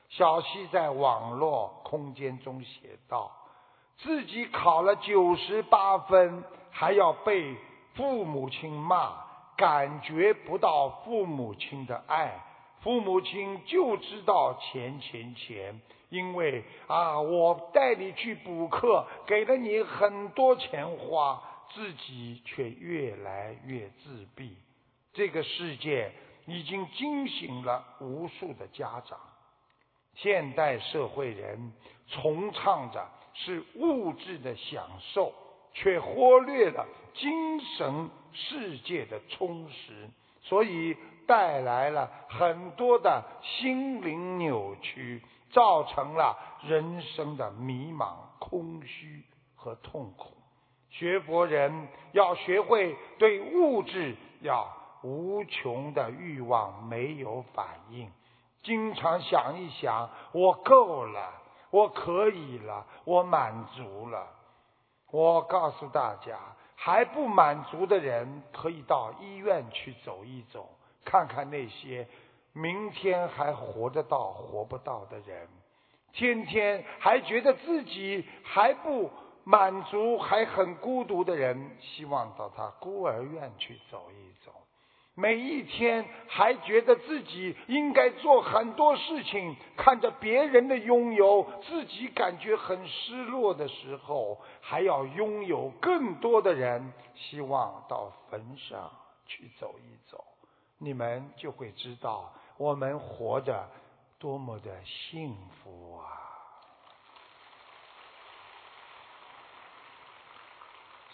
[0.09, 3.31] 小西在网络空间中写道
[3.99, 7.55] ：“自己考了九十八分，还要被
[7.93, 9.15] 父母亲骂，
[9.55, 12.41] 感觉不到父母亲的爱，
[12.81, 21.41] 父母亲就知道钱钱钱，因为啊，我带你去补课，给了你很多钱花，
[21.73, 24.55] 自己却越来越自闭。
[25.17, 26.11] 这个世界
[26.45, 29.17] 已经惊醒了无数的家长。
[30.13, 31.73] 现代社会人
[32.07, 33.03] 崇尚着
[33.33, 35.33] 是物质的享受，
[35.73, 40.07] 却忽略了精神世界的充实，
[40.43, 40.95] 所以
[41.25, 49.23] 带来了很多的心灵扭曲，造成了人生的迷茫、空虚
[49.55, 50.37] 和痛苦。
[50.91, 54.71] 学佛人要学会对物质要
[55.07, 58.11] 无穷的欲望没有反应。
[58.63, 61.31] 经常想一想，我够了，
[61.69, 64.27] 我可以了，我满足了。
[65.09, 66.37] 我告诉大家，
[66.75, 70.67] 还不满足的人，可以到医院去走一走，
[71.05, 72.05] 看看那些
[72.51, 75.47] 明天还活得到、活不到的人，
[76.11, 79.09] 天天还觉得自己还不
[79.45, 84.36] 满足、还很孤独的人，希望到他孤儿院去走一走。
[85.19, 98.91] 每一天还觉得自己应该做很多事情，看着别人的拥有，自己感觉很失落的时候，还要拥有更多的人，希望到坟上
[99.25, 100.23] 去走一走，
[100.77, 103.67] 你们就会知道我们活着
[104.19, 106.05] 多么的幸福啊！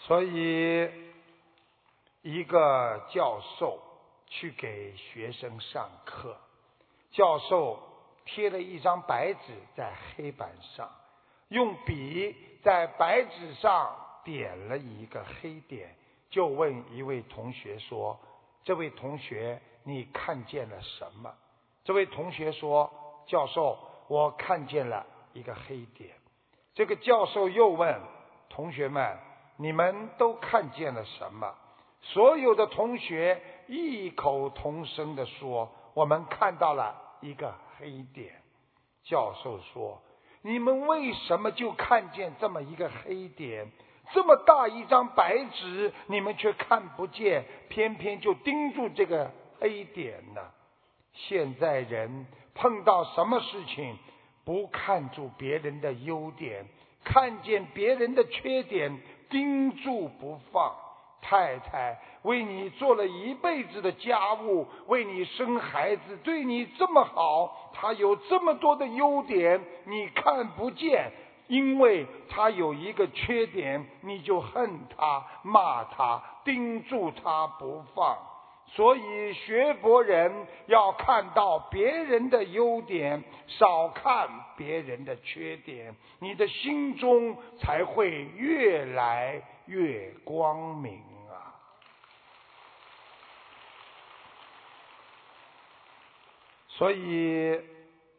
[0.00, 0.90] 所以，
[2.20, 3.80] 一个教授。
[4.34, 6.36] 去给学生上课，
[7.12, 7.78] 教授
[8.24, 9.40] 贴了一张白纸
[9.76, 10.90] 在黑板上，
[11.50, 15.94] 用笔在白纸上点了一个黑点，
[16.30, 18.18] 就问一位同学说
[18.64, 21.32] ：“这位同学，你看见了什么？”
[21.84, 22.92] 这位同学说
[23.28, 23.78] ：“教授，
[24.08, 26.10] 我看见了一个黑点。”
[26.74, 28.00] 这个教授又问
[28.48, 29.16] 同学们
[29.58, 31.54] ：“你们都看见了什么？”
[32.12, 33.40] 所有的同学。
[33.66, 38.42] 异口同声地说：“我们看到了一个黑点。”
[39.04, 40.02] 教授说
[40.44, 43.66] ：“你们为什么就看见这么一个黑点？
[44.12, 50.42] 这么大一张白纸，你们却看不见，偏偏就盯住这个黑点呢？”
[51.16, 53.96] 现在人碰到什么事情，
[54.44, 56.66] 不看住别人的优点，
[57.02, 59.00] 看见别人的缺点，
[59.30, 60.83] 盯住不放。
[61.26, 71.10] 太太为你做了一辈子的家务，为你生孩子，对你这么好，她有这么多的优点，你看不见，
[71.48, 78.18] 因为她有一个缺点，你就恨她、骂她、盯住她不放。
[78.66, 91.13] 所以学佛人要看到别人的优点，少看别人的缺点，你的心中才会越来越光明。
[96.76, 97.60] 所以，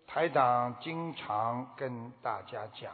[0.08, 2.90] 台长经常跟大家讲，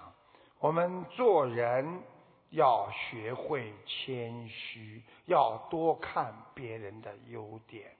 [0.59, 2.01] 我们做人
[2.49, 7.91] 要学会谦虚，要多看别人的优点。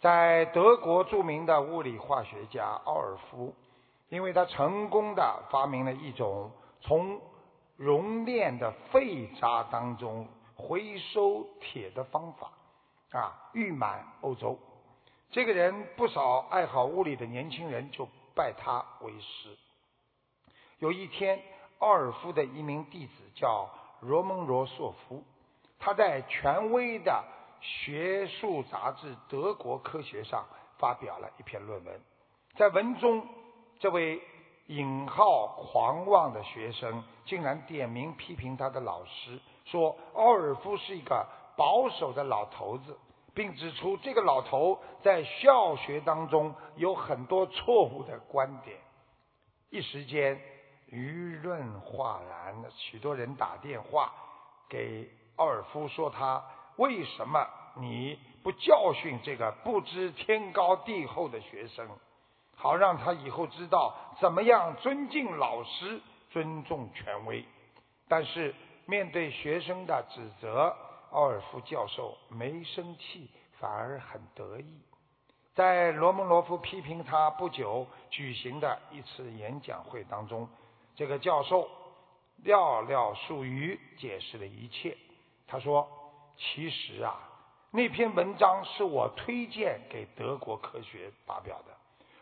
[0.00, 3.52] 在德国著名的物理化学家奥尔夫，
[4.08, 7.20] 因为他成功的发明了一种从
[7.76, 12.52] 熔炼的废渣当中回收铁的方法，
[13.10, 14.56] 啊，誉满欧洲。
[15.30, 19.56] 这个人不少爱好物理的年轻人就拜他为师。
[20.78, 21.40] 有一天，
[21.78, 23.68] 奥尔夫的一名弟子叫
[24.00, 25.22] 罗蒙罗索夫，
[25.78, 27.24] 他在权威的
[27.60, 30.44] 学术杂志《德国科学》上
[30.78, 32.00] 发表了一篇论文。
[32.56, 33.24] 在文中，
[33.78, 34.20] 这位
[34.66, 41.24] 引号狂妄的学生竟然点名批评他的老师，说奥尔夫是一个
[41.56, 42.98] 保守的老头子。
[43.40, 48.76] 并指出这个老头在校学当中有很多错误的观点，
[49.70, 50.38] 一时间
[50.90, 54.12] 舆论哗然，许多人打电话
[54.68, 56.44] 给奥尔夫说他
[56.76, 61.88] 为什么你不教训这个不知天高地厚的学生，
[62.54, 67.42] 好让他以后知道怎么样尊敬老师、尊重权威。
[68.06, 70.76] 但是面对学生的指责。
[71.10, 74.80] 奥尔夫教授没生气，反而很得意。
[75.54, 80.48] 在罗蒙罗夫批评他不久举行的一次演讲会当中，
[80.94, 81.68] 这个教授
[82.44, 84.96] 寥寥数语解释了一切。
[85.46, 85.86] 他说
[86.38, 87.18] ：“其实啊，
[87.72, 91.76] 那篇文章是我推荐给德国科学发表的。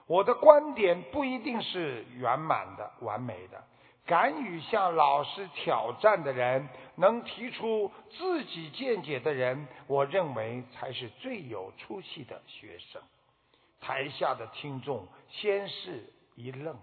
[0.06, 3.62] 我的观点不一定是圆满的、完美的。
[4.08, 13.02] 敢于向老师挑战的人，能提出自己见解的人，我认为才是最有出息的学生。
[13.82, 16.74] 台下的听众先是一愣，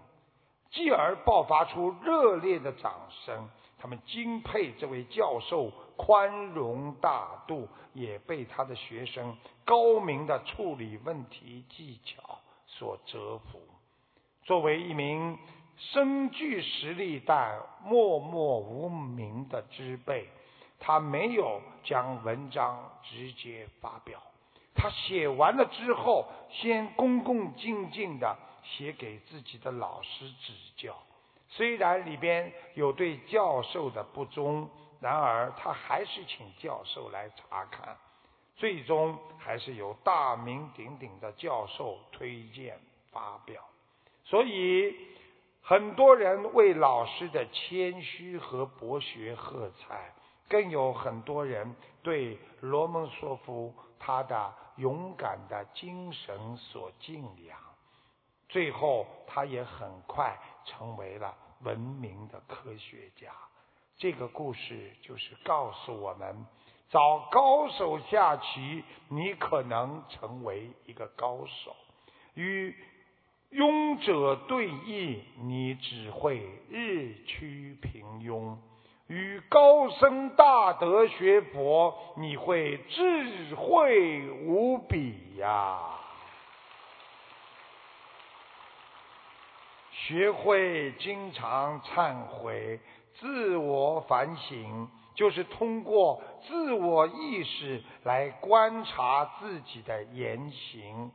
[0.70, 3.50] 继而爆发出热烈的掌声。
[3.78, 13.60] 他们敬佩这位教授宽容大度，也被他的学生高明的处理问题技巧所折服。
[14.44, 15.36] 作为一名
[15.76, 20.26] 身具实力但默默无名的之辈，
[20.80, 24.20] 他没有将文章直接发表。
[24.74, 30.96] 他写完了之后，先恭恭敬敬的写给自己的老师指教。
[31.48, 34.68] 虽然里边有对教授的不忠，
[35.00, 37.96] 然而他还是请教授来查看。
[38.56, 42.78] 最终还是由大名鼎鼎的教授推荐
[43.12, 43.62] 发表。
[44.24, 44.94] 所以，
[45.68, 50.14] 很多人为老师的谦虚和博学喝彩，
[50.48, 54.54] 更有很多人对罗蒙索夫他的。
[54.76, 57.58] 勇敢的精神所敬仰，
[58.46, 63.32] 最后他也很快成为了闻名的科学家。
[63.96, 66.44] 这个故事就是告诉我们：
[66.90, 71.72] 找高手下棋，你可能成为一个高手；
[72.34, 72.76] 与
[73.56, 78.56] 庸者对弈，你只会日趋平庸。
[79.06, 85.78] 与高僧大德学佛，你会智慧无比呀！
[89.92, 92.78] 学会经常忏悔、
[93.14, 101.10] 自我反省，就是通过自我意识来观察自己的言行。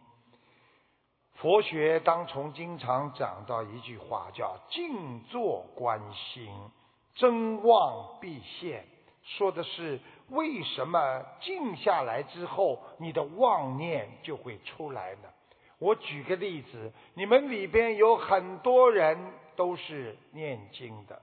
[1.42, 6.48] 佛学当从经常讲到一句话，叫“静坐观心”。
[7.18, 8.86] 真妄必现，
[9.24, 15.30] 说的是为什么静下来之后，你的妄念就会出来呢？
[15.80, 21.20] 我举个例子，你们里边有很多人都是念经的，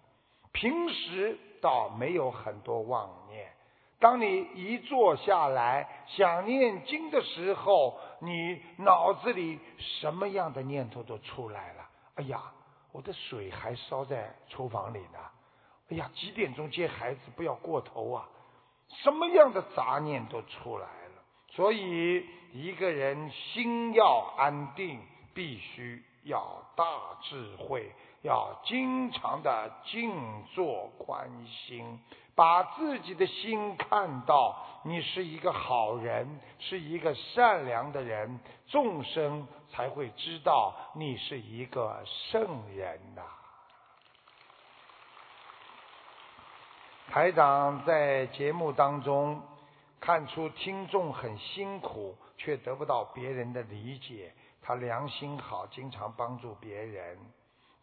[0.51, 3.47] 平时倒没有很多妄念。
[4.01, 11.89] 当你一坐下来想念经的时候，你脑子里什么样的念头都出来了？
[12.16, 12.43] 哎呀，
[12.93, 15.19] 我的水还烧在厨房里呢。
[15.91, 17.21] 哎呀，几点钟接孩子？
[17.37, 18.29] 不要过头啊！
[19.03, 21.23] 什么样的杂念都出来了。
[21.51, 25.01] 所以，一个人心要安定，
[25.33, 26.85] 必须要大
[27.23, 27.91] 智慧，
[28.23, 32.01] 要经常的静坐观心，
[32.39, 43.22] 把自己的心看到你是一个好人，是一个善良的人，众生才会知道你是一个圣人呐。
[47.09, 49.43] 台长在节目当中
[49.99, 54.32] 看出听众很辛苦，却得不到别人的理解。
[54.62, 57.18] 他良心好，经常帮助别人。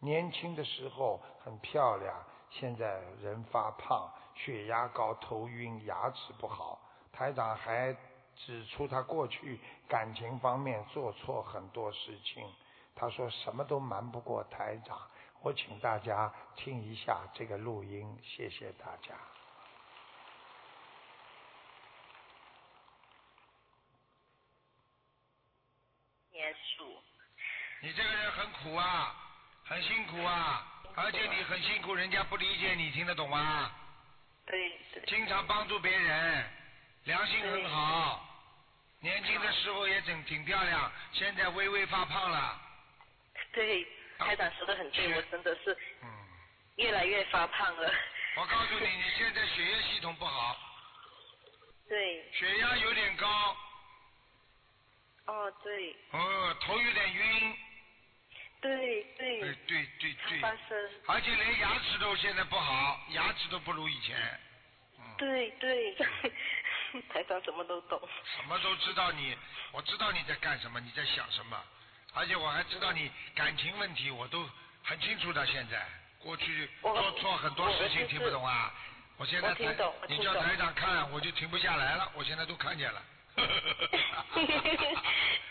[0.00, 2.14] 年轻的时候很漂亮，
[2.48, 6.78] 现在人发胖，血压高，头晕，牙齿不好。
[7.12, 7.96] 台长还
[8.36, 9.58] 指出他过去
[9.88, 12.46] 感情方面做错很多事情。
[12.94, 15.00] 他说什么都瞒不过台长。
[15.42, 19.14] 我请大家听一下这个录音，谢谢大家。
[27.82, 29.14] 你这个人很苦啊，
[29.64, 30.66] 很辛苦啊，
[30.96, 33.70] 而且你很辛苦，人家不理解你，听得懂吗？
[35.06, 36.44] 经常帮助别人，
[37.04, 38.28] 良心很好，
[39.00, 42.60] 年轻的时候也挺挺漂亮，现在微微发胖了。
[43.52, 43.86] 对。
[44.18, 45.76] 台长说的很对，我真的是
[46.76, 47.92] 越来越发胖了。
[48.36, 50.56] 我告诉你，你现在血液系统不好。
[51.86, 52.32] 对。
[52.32, 53.56] 血压有点高。
[55.26, 55.94] 哦，对。
[56.12, 57.56] 哦，头有点晕。
[58.62, 59.40] 对对。
[59.40, 60.40] 对对对对。
[60.40, 60.90] 发生。
[61.08, 64.16] 而且连牙齿都现在不好，牙齿都不如以前。
[65.18, 65.96] 对对。
[67.12, 68.00] 台长什么都懂。
[68.36, 69.36] 什么都知道你，
[69.72, 71.62] 我知道你在干什么，你在想什么。
[72.14, 74.48] 而且我还知道你感情问题，我都
[74.82, 75.44] 很清楚的。
[75.46, 75.86] 现在
[76.18, 78.72] 过去做错很多事情，听不懂啊！
[79.18, 79.76] 我现在台，
[80.08, 82.10] 你叫台长看，我就停不下来了。
[82.14, 83.02] 我现在都看见了。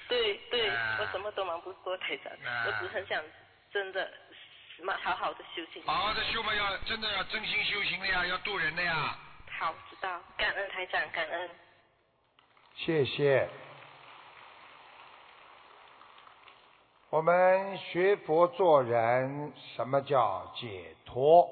[0.07, 2.34] 对对， 我什么都忙不过台长，
[2.66, 3.22] 我只很想
[3.72, 4.11] 真的
[4.82, 5.84] 嘛好好的修行。
[5.86, 9.16] 好好的修嘛，要真的要真心修行的呀，要渡人的呀。
[9.58, 11.49] 好，知道，感恩台长，感恩。
[12.76, 13.47] 谢谢。
[17.10, 21.47] 我们学佛做人，什么叫解脱？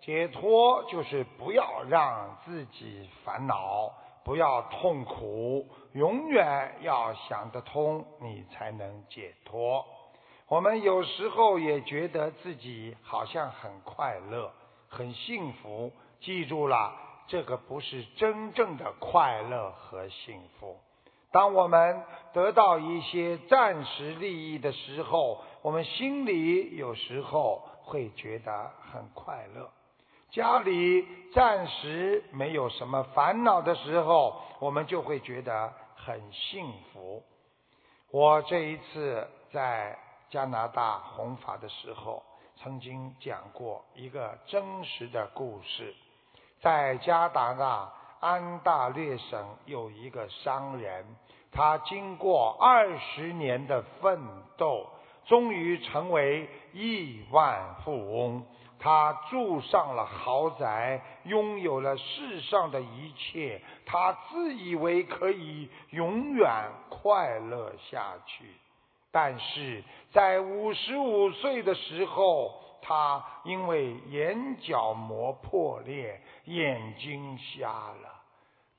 [0.00, 3.92] 解脱就是不要让自己烦恼，
[4.24, 9.84] 不要痛苦，永远要想得通，你才能解脱。
[10.48, 14.50] 我们有时候也觉得自己好像很快乐、
[14.88, 16.92] 很幸福，记住了，
[17.26, 20.78] 这个不是真正的快乐和幸福。
[21.30, 22.02] 当我们
[22.34, 29.64] 得到一些暂时利益的时候，我们心里有时候会觉得很快乐；
[30.30, 37.22] 家里暂时没有什么烦恼的时候，我们就会觉得很幸福。
[38.10, 39.98] 我这一次在
[40.28, 42.22] 加拿大弘法的时候，
[42.56, 45.94] 曾经讲过一个真实的故事，
[46.62, 51.04] 在加拿大安大略省有一个商人。
[51.50, 54.18] 他经过二十年的奋
[54.56, 54.86] 斗，
[55.26, 58.46] 终于成为亿万富翁。
[58.78, 63.60] 他住上了豪宅，拥有了世上的一切。
[63.84, 66.48] 他自以为可以永远
[66.88, 68.44] 快乐下去，
[69.10, 78.20] 但是在五十五岁的时候，他因为眼角膜破裂，眼睛瞎了。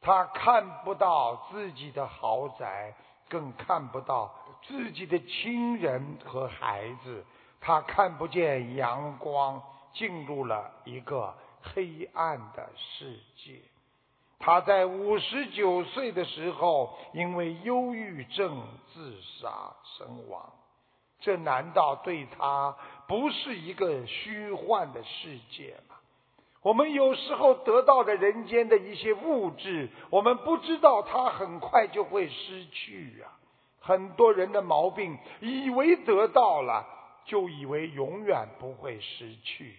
[0.01, 2.93] 他看不到自己的豪宅，
[3.29, 4.35] 更看不到
[4.67, 7.25] 自己的亲人和孩子。
[7.61, 13.61] 他看不见阳光，进入了一个黑暗的世界。
[14.37, 18.61] 他在五十九岁的时候，因为忧郁症
[18.93, 20.51] 自杀身亡。
[21.21, 22.75] 这难道对他
[23.07, 25.95] 不是一个虚幻的世界吗？
[26.61, 33.27] 我们有时候得到的人间的一些物质，我们不知道它很快就会失去啊。
[33.81, 36.85] 很多人的毛病，以为得到了，
[37.25, 39.75] 就以为永远不会失去。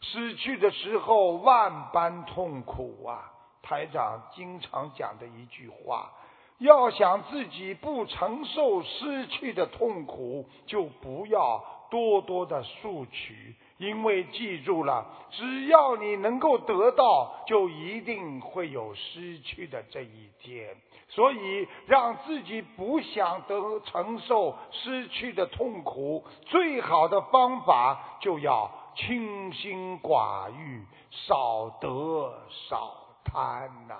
[0.00, 3.32] 失去的时候万般痛苦啊！
[3.60, 6.12] 台长经常讲的一句话：
[6.58, 13.54] 要想自己不承受失去的痛苦，就不要多多的索取。
[13.78, 20.76] 因为记住了，只要你能够得到，就一定会有失去的这一天。
[21.08, 32.34] 所以，让自己不想得承受失去的痛苦，最好的方法就要清心寡欲，少得
[32.68, 33.94] 少贪呐。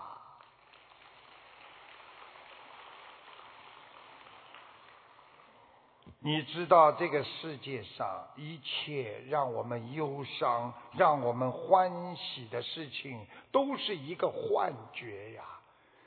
[6.23, 15.43] 你知道这个世界上一切让我们忧伤、让我们欢喜的事情，都是一个幻觉呀。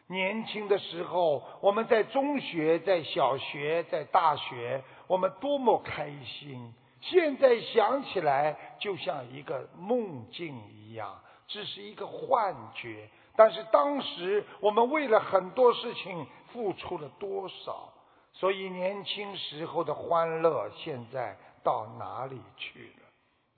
[0.05, 6.75] 年轻的时候，我们在中学、在小学、在大学，我们多么开心！
[7.01, 13.09] 现在想起来，就像一个梦境一样，只是一个幻觉。
[13.35, 17.91] 但是当时，我们为了很多事情付出了多少？
[18.33, 23.07] 所以年轻时候的欢乐，现在到哪里去了？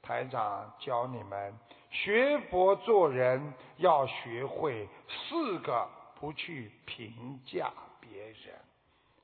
[0.02, 1.58] 台长教你们
[1.90, 5.88] 学佛做人，要学会四个
[6.20, 8.56] 不去评价别人。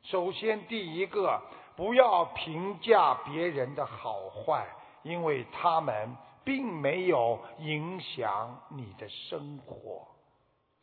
[0.04, 1.39] 首先，第一个，
[1.76, 4.66] 不要评价别人的好坏，
[5.04, 10.08] 因为他们并没有影响你的生活。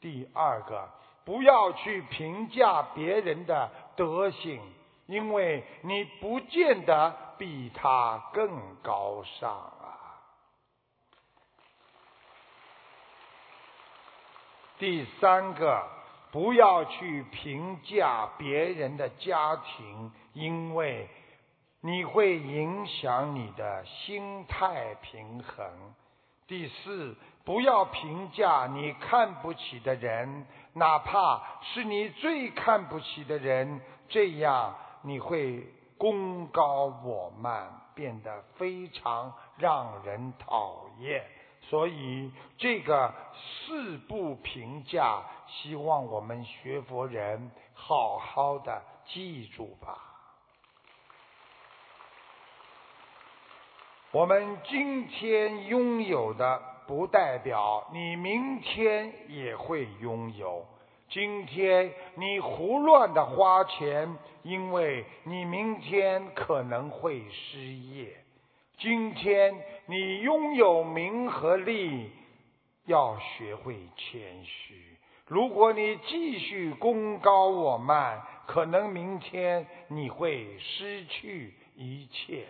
[0.00, 0.88] 第二个。
[1.28, 4.62] 不要去评价别人的德行，
[5.04, 10.24] 因为你不见得比他更高尚啊。
[14.78, 15.86] 第三个，
[16.32, 21.10] 不要去评价别人的家庭，因为
[21.82, 25.94] 你会影响你的心态平衡。
[26.48, 30.46] 第四，不要评价你看不起的人。
[30.72, 35.62] 哪怕是你最看不起的人，这样你会
[35.98, 41.22] 功高我慢，变得非常让人讨厌。
[41.60, 50.07] 所以这个四不评价，希望我们学佛人好好的记住吧。
[54.12, 56.62] 我们今天拥有的。
[56.88, 60.64] 不代表你明天也会拥有。
[61.10, 68.16] 今天你胡乱的花钱，因为你明天可能会失业。
[68.78, 69.54] 今天
[69.84, 72.10] 你拥有名和利，
[72.86, 74.96] 要学会谦虚。
[75.26, 82.46] 如果你继续功高我慢，可能明天你会失去一切。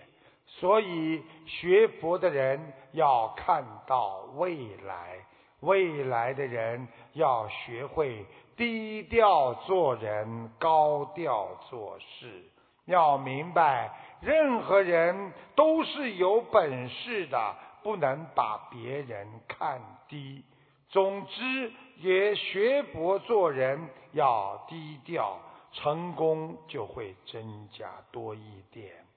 [0.59, 5.19] 所以学佛的人要看到未来，
[5.61, 12.43] 未来的人要学会低调做人，高调做事。
[12.87, 13.91] 要明白，
[14.21, 20.43] 任何人都是有本事的，不能把别人看低。
[20.89, 25.39] 总之，也学佛做人要低调，
[25.73, 29.08] 成功就会增加多一点。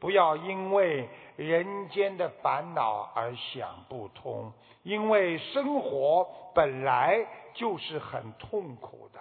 [0.00, 7.24] 不要因为人间的烦恼而想不通，因为生活本来
[7.54, 9.20] 就是很痛苦的。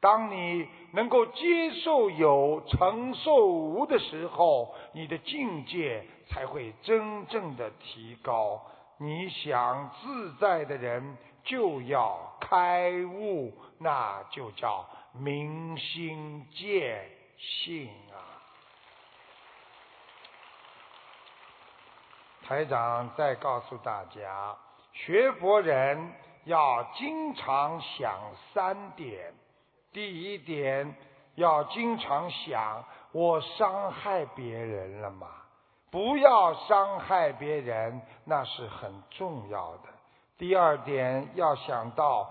[0.00, 8.60] 当你能够接受有、承受无的时候，你的境界才会真正的提高。
[8.98, 11.16] 你想自在的人。
[11.46, 17.08] 就要开悟，那就叫明心见
[17.38, 18.18] 性啊！
[22.46, 24.56] 台长再告诉大家，
[24.92, 26.12] 学佛人
[26.44, 28.14] 要经常想
[28.54, 29.34] 三点：
[29.92, 30.94] 第一点，
[31.34, 35.26] 要经常想我伤害别人了吗？
[35.90, 39.88] 不要伤害别人，那是很重要的。
[40.38, 42.30] 第二点要想到，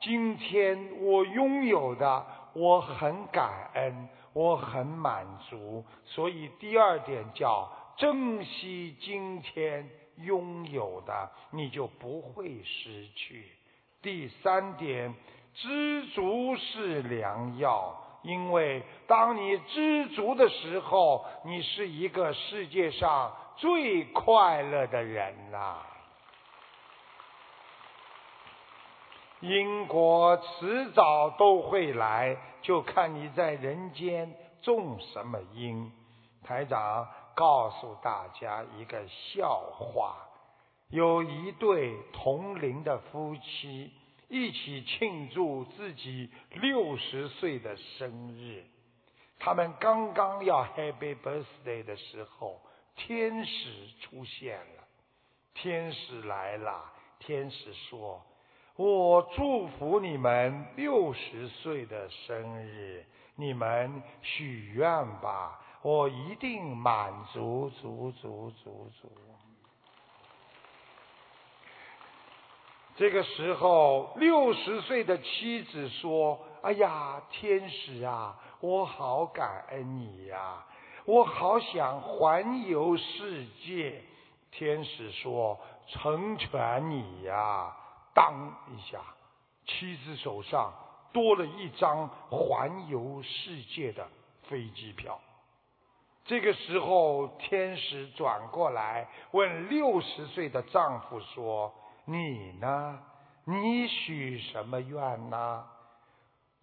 [0.00, 13.46] 今天我拥有的，我很感恩，我很满足，所以第二点叫珍惜今天拥有的，你就不会失去。
[14.02, 15.14] 第三点，
[15.54, 25.78] 知足是良药，因为当你知足的时候，你是一个世界上最快乐的人呐。
[29.40, 35.90] 因果迟早都会来，就看你在人间种什么因。
[36.42, 40.16] 台长告诉大家一个笑话：
[40.88, 43.92] 有一对同龄的夫妻
[44.28, 48.64] 一起庆祝自己六十岁的生日。
[49.38, 52.58] 他们刚刚要 Happy Birthday 的时候，
[52.96, 54.82] 天使出现了。
[55.52, 58.22] 天使来了，天使说。
[58.76, 69.12] 我祝福你们六十岁的生日，你们许愿吧，我一定满足足足足足。
[72.96, 80.66] 这个时候，六十岁的妻子说：“哎呀，天使啊，我好感恩你呀，
[81.04, 84.02] 我好想环游世界。”
[84.50, 85.56] 天使说
[85.86, 87.72] ：“成全你呀。”
[88.12, 89.00] 当一下，
[89.66, 90.74] 妻子手上
[91.12, 94.08] 多了一张环游世界的
[94.48, 95.20] 飞机票。
[96.26, 101.72] 这个时候，天使转过来问六十岁的丈夫说
[102.04, 102.98] ：“你呢？
[103.44, 105.64] 你许什么愿呢？”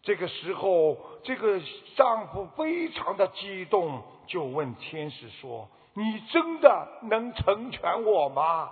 [0.03, 1.61] 这个时候，这个
[1.95, 8.69] 丈夫非常的激动，就问天使说：“你真的能成全我吗？”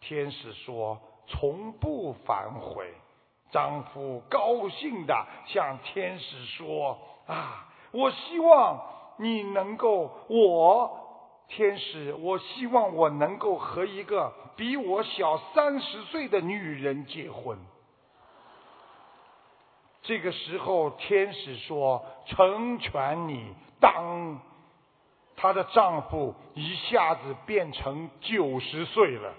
[0.00, 1.00] 天使说。
[1.28, 2.88] 从不反悔，
[3.50, 6.96] 丈夫高兴的向天使说
[7.26, 8.80] ：“啊，我希望
[9.16, 11.00] 你能够，我
[11.48, 17.58] 天使，我希望我能够和一个比我小三十岁的女人结婚。”
[20.02, 24.40] 这个时候，天使说：“成全你。”当
[25.36, 29.34] 她的丈夫一下子变成九十岁了。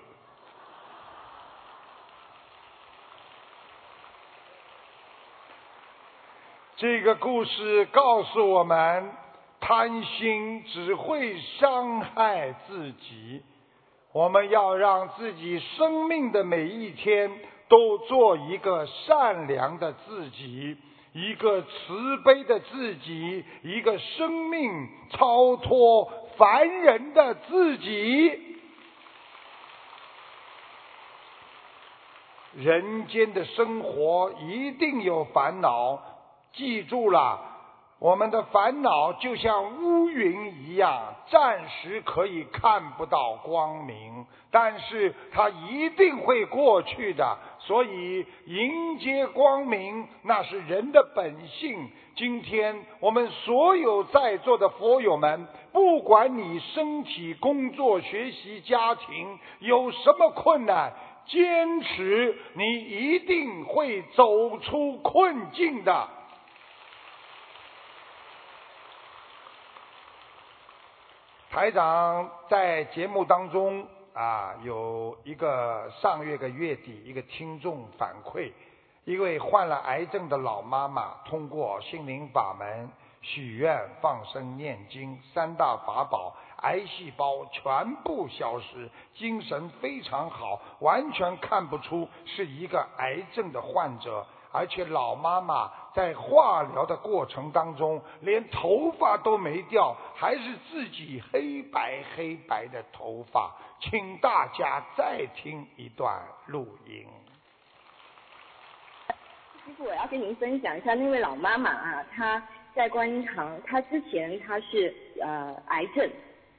[6.75, 9.11] 这个故事告诉我们，
[9.59, 13.41] 贪心只会伤害自己。
[14.13, 17.29] 我们要让自己生命的每一天
[17.67, 20.77] 都做一个善良的自己，
[21.13, 28.45] 一个慈悲的自己，一个生命超脱凡人的自己。
[32.55, 35.99] 人间的生活一定有烦恼。
[36.53, 37.39] 记住了，
[37.99, 47.37] 我们的烦恼就像乌云一样，暂时可以看不到光明，但是它一定会过去的。
[47.59, 51.89] 所以迎接光明，那是人的本性。
[52.15, 60.93] 今天我们所有在座的佛友们，不管你身体、工作、学习、家庭有什么困难，
[61.25, 66.07] 坚持，你一定会走出困境的。
[71.57, 73.83] 台长在节目当中
[74.13, 78.51] 啊，有一个上月个月底一个听众反馈，
[79.05, 82.87] 一位患了癌症的老妈妈，通过心灵法门
[83.23, 94.23] 许愿、放生、念经三大法宝，癌细胞全部消失，精神非常好，完全看不出是一个癌症的患者。
[94.49, 103.51] 而且老妈妈在化疗的过程当中，连头发都没掉，还是自己黑白黑白的头发。
[103.79, 107.03] 请大家再听一段录音。
[109.65, 112.39] 其实，我要跟您分享一下那位老妈妈啊，她
[112.75, 116.07] 在观音堂，她之前她是呃癌症，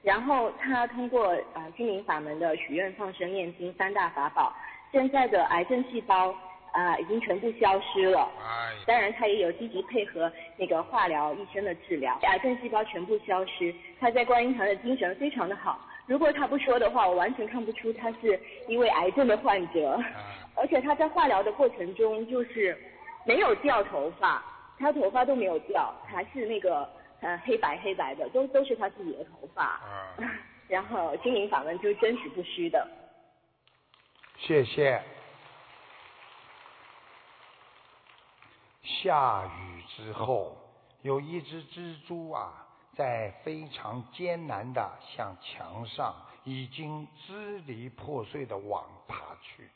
[0.02, 4.52] 然后她通过呃心灵法门的许愿、放生、念经三大法宝，
[4.90, 6.34] 现在的癌症细胞。
[6.72, 8.28] 啊，已经全部消失了。
[8.86, 13.74] 当然，他也有积极配合那个化疗医生的治疗，癌症细胞全部消失。
[13.98, 15.80] 他在观音堂的精神非常的好。
[16.06, 19.98] 如果他不说的话，我完全看不出他是一位癌症的患者。
[20.56, 22.76] 而且他在化疗的过程中，就是
[23.24, 24.42] 没有掉头发，
[24.78, 26.88] 他头发都没有掉，还是那个
[27.20, 29.80] 呃黑白黑白的，都都是他自己的头发。
[30.66, 32.86] 然后心灵法门就是真实不虚的。
[34.38, 35.00] 谢谢。
[38.88, 40.56] 下雨之后，
[41.02, 42.66] 有一只蜘蛛啊，
[42.96, 46.14] 在非常艰难的向墙上
[46.44, 49.68] 已经支离破碎的网爬去。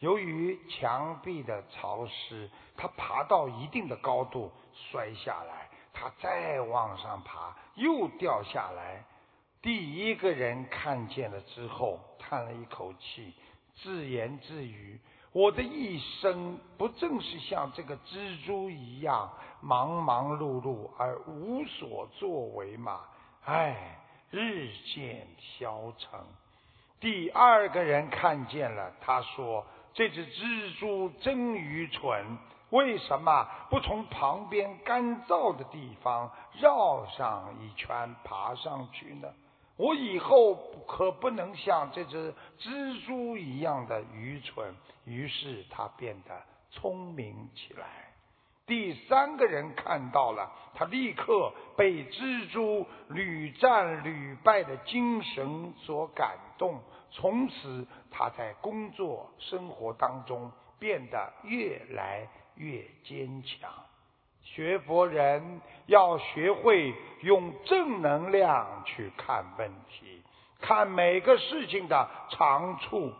[0.00, 9.02] 由于墙壁的潮湿，它爬到一定的高度摔下来，它再往上爬又掉下来。
[9.60, 13.34] 第一个人看见了之后，叹了一口气，
[13.74, 15.00] 自言自语。
[15.38, 19.30] 我的一生不正是像这个蜘蛛一样
[19.60, 23.02] 忙忙碌碌而无所作为吗？
[23.44, 24.00] 唉，
[24.32, 26.18] 日渐消沉。
[26.98, 29.64] 第二个人看见了，他说
[29.94, 32.36] ：“这只蜘蛛真愚蠢，
[32.70, 36.28] 为什么不从旁边干燥的地方
[36.60, 39.28] 绕上一圈爬上去呢？”
[39.78, 40.54] 我以后
[40.86, 44.74] 可不能像这只蜘蛛一样的愚蠢。
[45.06, 48.12] 于是他变得聪明起来。
[48.66, 56.78] 第三个人看到了，他立刻被蜘蛛屡战屡败的精神所感动。
[57.10, 63.70] 从此，他在工作生活当中变得越来越坚强。
[64.54, 70.22] 学佛人要学会用正能量去看问题，
[70.60, 73.12] 看每个事情的长处。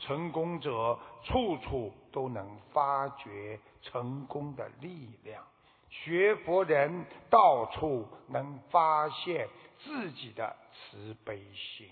[0.00, 5.42] 成功者处处都能发掘成功的力量，
[5.88, 11.88] 学佛人到处能发现自己的慈悲心。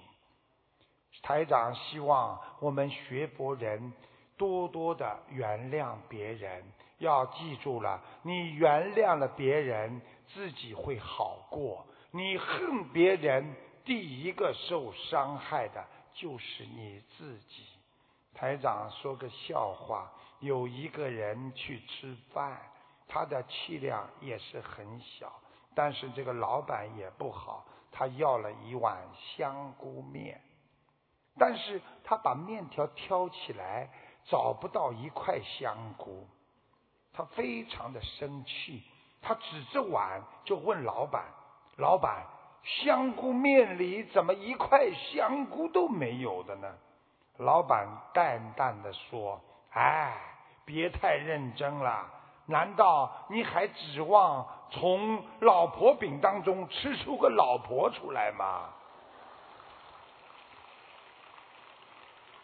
[1.23, 3.93] 台长希望我们学佛人
[4.37, 6.65] 多多的原谅别人。
[7.03, 10.01] 要记住了，你原谅了别人，
[10.33, 11.85] 自己会好过。
[12.13, 15.85] 你恨别人，第一个受伤害的
[16.15, 17.65] 就是你自己。
[18.35, 22.61] 台长说个笑话：有一个人去吃饭，
[23.09, 25.33] 他的气量也是很小，
[25.75, 28.97] 但是这个老板也不好，他要了一碗
[29.37, 30.41] 香菇面，
[31.37, 33.91] 但是他把面条挑起来，
[34.25, 36.29] 找不到一块香菇。
[37.15, 38.83] 他非常的生气，
[39.21, 41.25] 他指着碗就问老板
[41.77, 42.25] ：“老板，
[42.65, 46.69] 香菇面里怎么一块香菇都没有的呢？”
[47.39, 49.41] 老板淡淡的说
[49.73, 50.15] ：“哎，
[50.65, 52.07] 别太认真了，
[52.47, 58.71] 难道你还指望从老婆饼当中吃出个老婆出来吗？”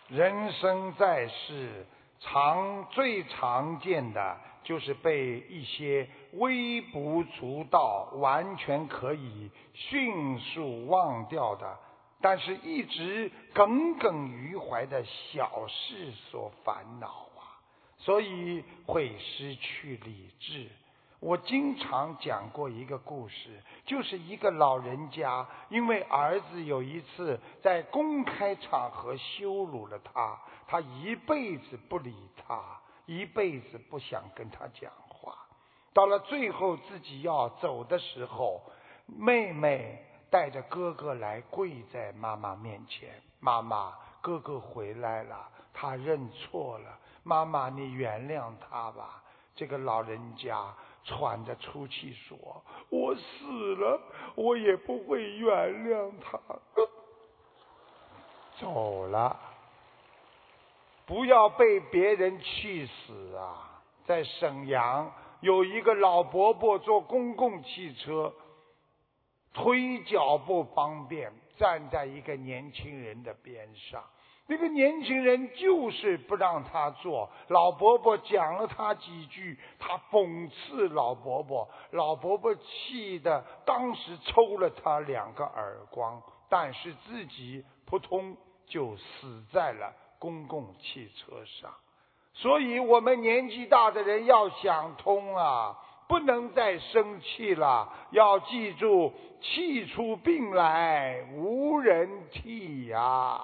[0.08, 1.86] 人生在世，
[2.18, 4.36] 常最常见的。
[4.68, 11.78] 就是被一些微不足道、完全可以迅速忘掉的，
[12.20, 17.06] 但是一直耿耿于怀的小事所烦恼
[17.38, 17.56] 啊，
[17.96, 20.68] 所以会失去理智。
[21.18, 32.14] 我经常讲过一个故事，就是一个老人家因为儿子有一次在公开场合羞辱了他，他一辈子不理
[32.46, 32.62] 他。
[33.08, 35.34] 一辈子不想跟他讲话，
[35.94, 38.60] 到了最后自己要走的时候，
[39.06, 43.08] 妹妹带着哥哥来跪在妈妈面前，
[43.40, 49.22] 妈妈，哥哥回来了，他认错了，妈妈，你原谅他吧。
[49.54, 53.98] 这个老人家喘着粗气说：“我死了，
[54.34, 55.50] 我也不会原
[55.88, 56.38] 谅他。”
[58.60, 59.34] 走了，
[61.08, 63.80] 不要被别人气死啊！
[64.04, 68.34] 在沈阳有一个老伯伯坐公共汽车，
[69.54, 74.04] 腿脚不方便，站在一个年轻人的边上。
[74.50, 88.36] 那个年轻人就是不让他坐，老伯伯讲了他几句，他讽刺老伯伯，老伯伯气得当时抽了他两个耳光，但是自己扑通
[88.66, 91.72] 就死在了公共汽车上。
[92.34, 103.40] 所以我们年纪大的人要想通啊，不能再生气了，要记住，气出病来无人替呀。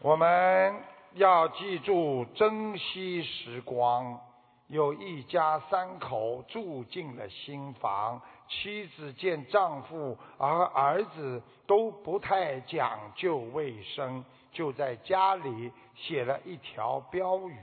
[0.00, 0.82] 我们
[1.14, 4.20] 要记住珍惜时光。
[4.68, 17.58] 有一家三口住进了新房，妻子见丈夫而儿子都不太讲究卫生，就在家里写了一条标语，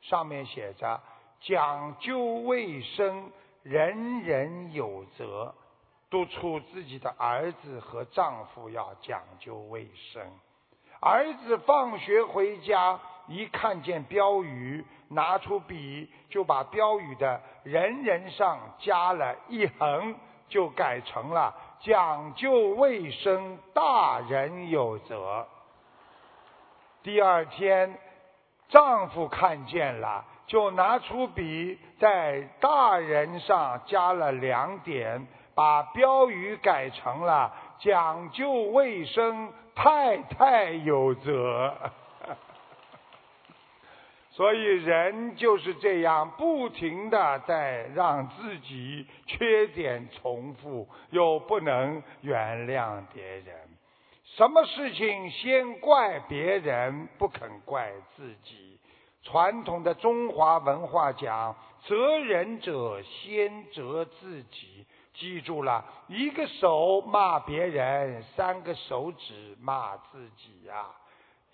[0.00, 1.00] 上面写着
[1.42, 3.30] “讲究卫生，
[3.62, 5.54] 人人有责”，
[6.08, 10.22] 督促自己的儿子和丈夫要讲究卫生。
[11.00, 20.16] 儿子放学回家，一看见标语，拿出笔就把标语的“人人”上加了一横，
[20.48, 25.46] 就改成了“讲究卫生，大人有责”。
[27.02, 27.98] 第二天，
[28.68, 39.52] 丈夫看见了，就拿出笔在“大人”上加了两点，把标语改成了“讲究卫生”。
[39.80, 41.72] 太太有责，
[44.38, 53.46] 所以人就是这样，不停的在让自己缺点重复，又不能原谅别人。
[54.36, 58.78] 什么事情先怪别人，不肯怪自己。
[59.24, 64.86] 传统的中华文化讲，责人者先责自己。
[65.14, 70.86] 记住了，一个手骂别人，三个手指骂自己呀。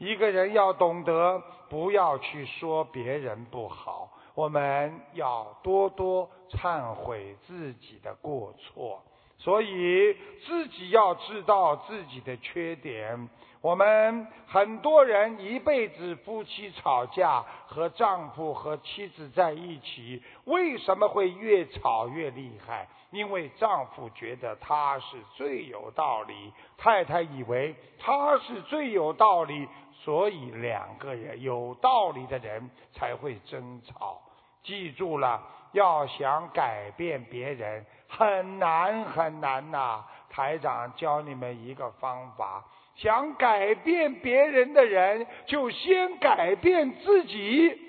[0.05, 9.03] 一个人要懂得，不要去说别人不好，我们要多多忏悔自己的过错。
[9.39, 10.15] 所以
[10.47, 13.29] 自己要知道自己的缺点。
[13.61, 22.87] 我们很多人一辈子夫妻吵架，和丈夫和妻子在一起，为什么会越吵越厉害？
[23.11, 29.67] 因为丈夫觉得他是最有道理，太太以为他是最有道理，
[30.05, 34.21] 所以两个人有道理的人才会争吵。
[34.63, 35.43] 记住了，
[35.73, 40.05] 要想改变别人，很难很难呐。
[40.29, 42.63] 台长教你们一个方法：
[42.97, 47.84] 想改变别人的人，就先改变自己。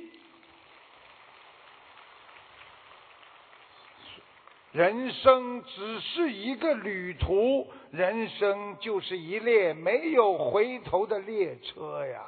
[4.75, 12.21] 人生只是一个旅途，人生就是一列没有回头的列车呀。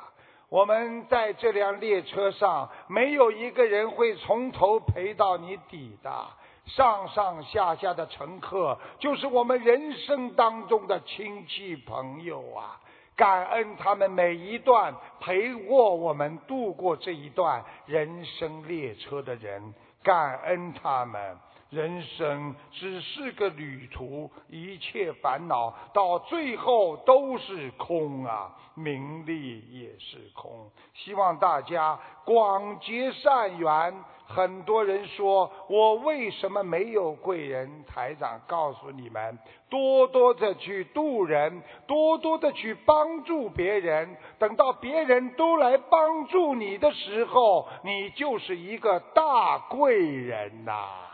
[0.48, 6.10] 我们在这辆列车上，没有一个人会从头陪到你底的。
[6.68, 12.80] 上上下下的乘客，就是我们人生当中的亲戚朋友啊。
[13.18, 21.38] 感恩他们每一段陪过我们度过这一段人生列车的人，感恩他们。
[21.70, 30.72] 人生只是个旅途，一切烦恼到最后都是空啊，名利也是空。
[30.94, 33.94] 希望大家广结善缘。
[34.30, 37.86] 很多人说我为什么没有贵人？
[37.86, 39.40] 台长告诉你们：
[39.70, 44.18] 多多的去度人，多多的去帮助别人。
[44.38, 51.07] 等到别人都来帮助你的时候，你就是一个大贵人呐。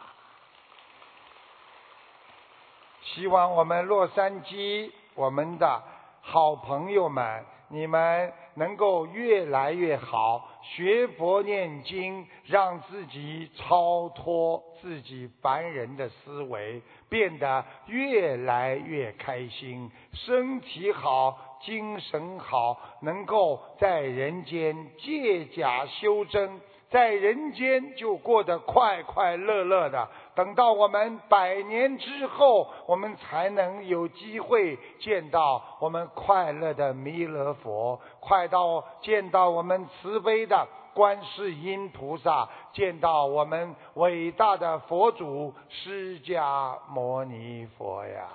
[3.04, 5.84] 希望我们洛杉矶，我们的
[6.22, 26.62] 好朋友们，你们能够越来越好，学佛念经，让自己超脱自己凡人的思维，变得越来越开心，身体好，精神好，能够在人间借假修真。
[26.90, 30.08] 在人间就过得快快乐乐的。
[30.36, 48.28] 等到我们百年之后，我们才能有机会见到我们快乐的弥勒佛，快到见到我们慈悲的观世音菩萨，见到我们伟大的佛祖释迦牟尼佛呀！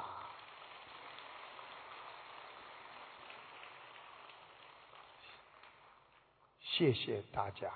[6.62, 7.69] 谢谢大家，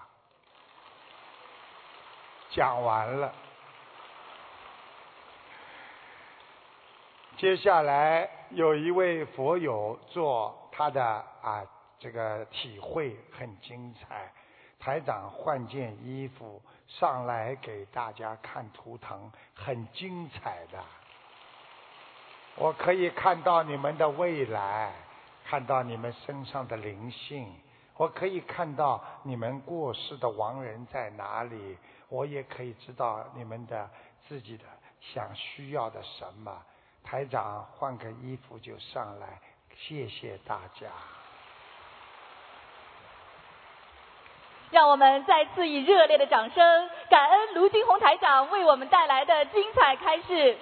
[2.51, 3.33] 讲完了。
[7.39, 11.65] 接下来有一位佛友做他的啊
[11.99, 14.33] 这个体会很精彩，
[14.79, 20.79] 台长换件衣服上来给大家看图腾，很精彩的。
[22.55, 24.93] 我可以看到你们的未来，
[25.45, 27.53] 看到你们身上的灵性，
[27.97, 31.77] 我可以看到你们过世的亡人在哪里，
[32.09, 33.91] 我也可以知道你们的
[34.29, 34.65] 自己的
[35.01, 36.63] 想需要的什么。
[37.05, 39.41] 台长换个衣服就上来，
[39.77, 40.89] 谢谢大家。
[44.71, 50.57] 让我们再次以热烈的掌声，感恩卢金红台长为我们带来的精彩开示。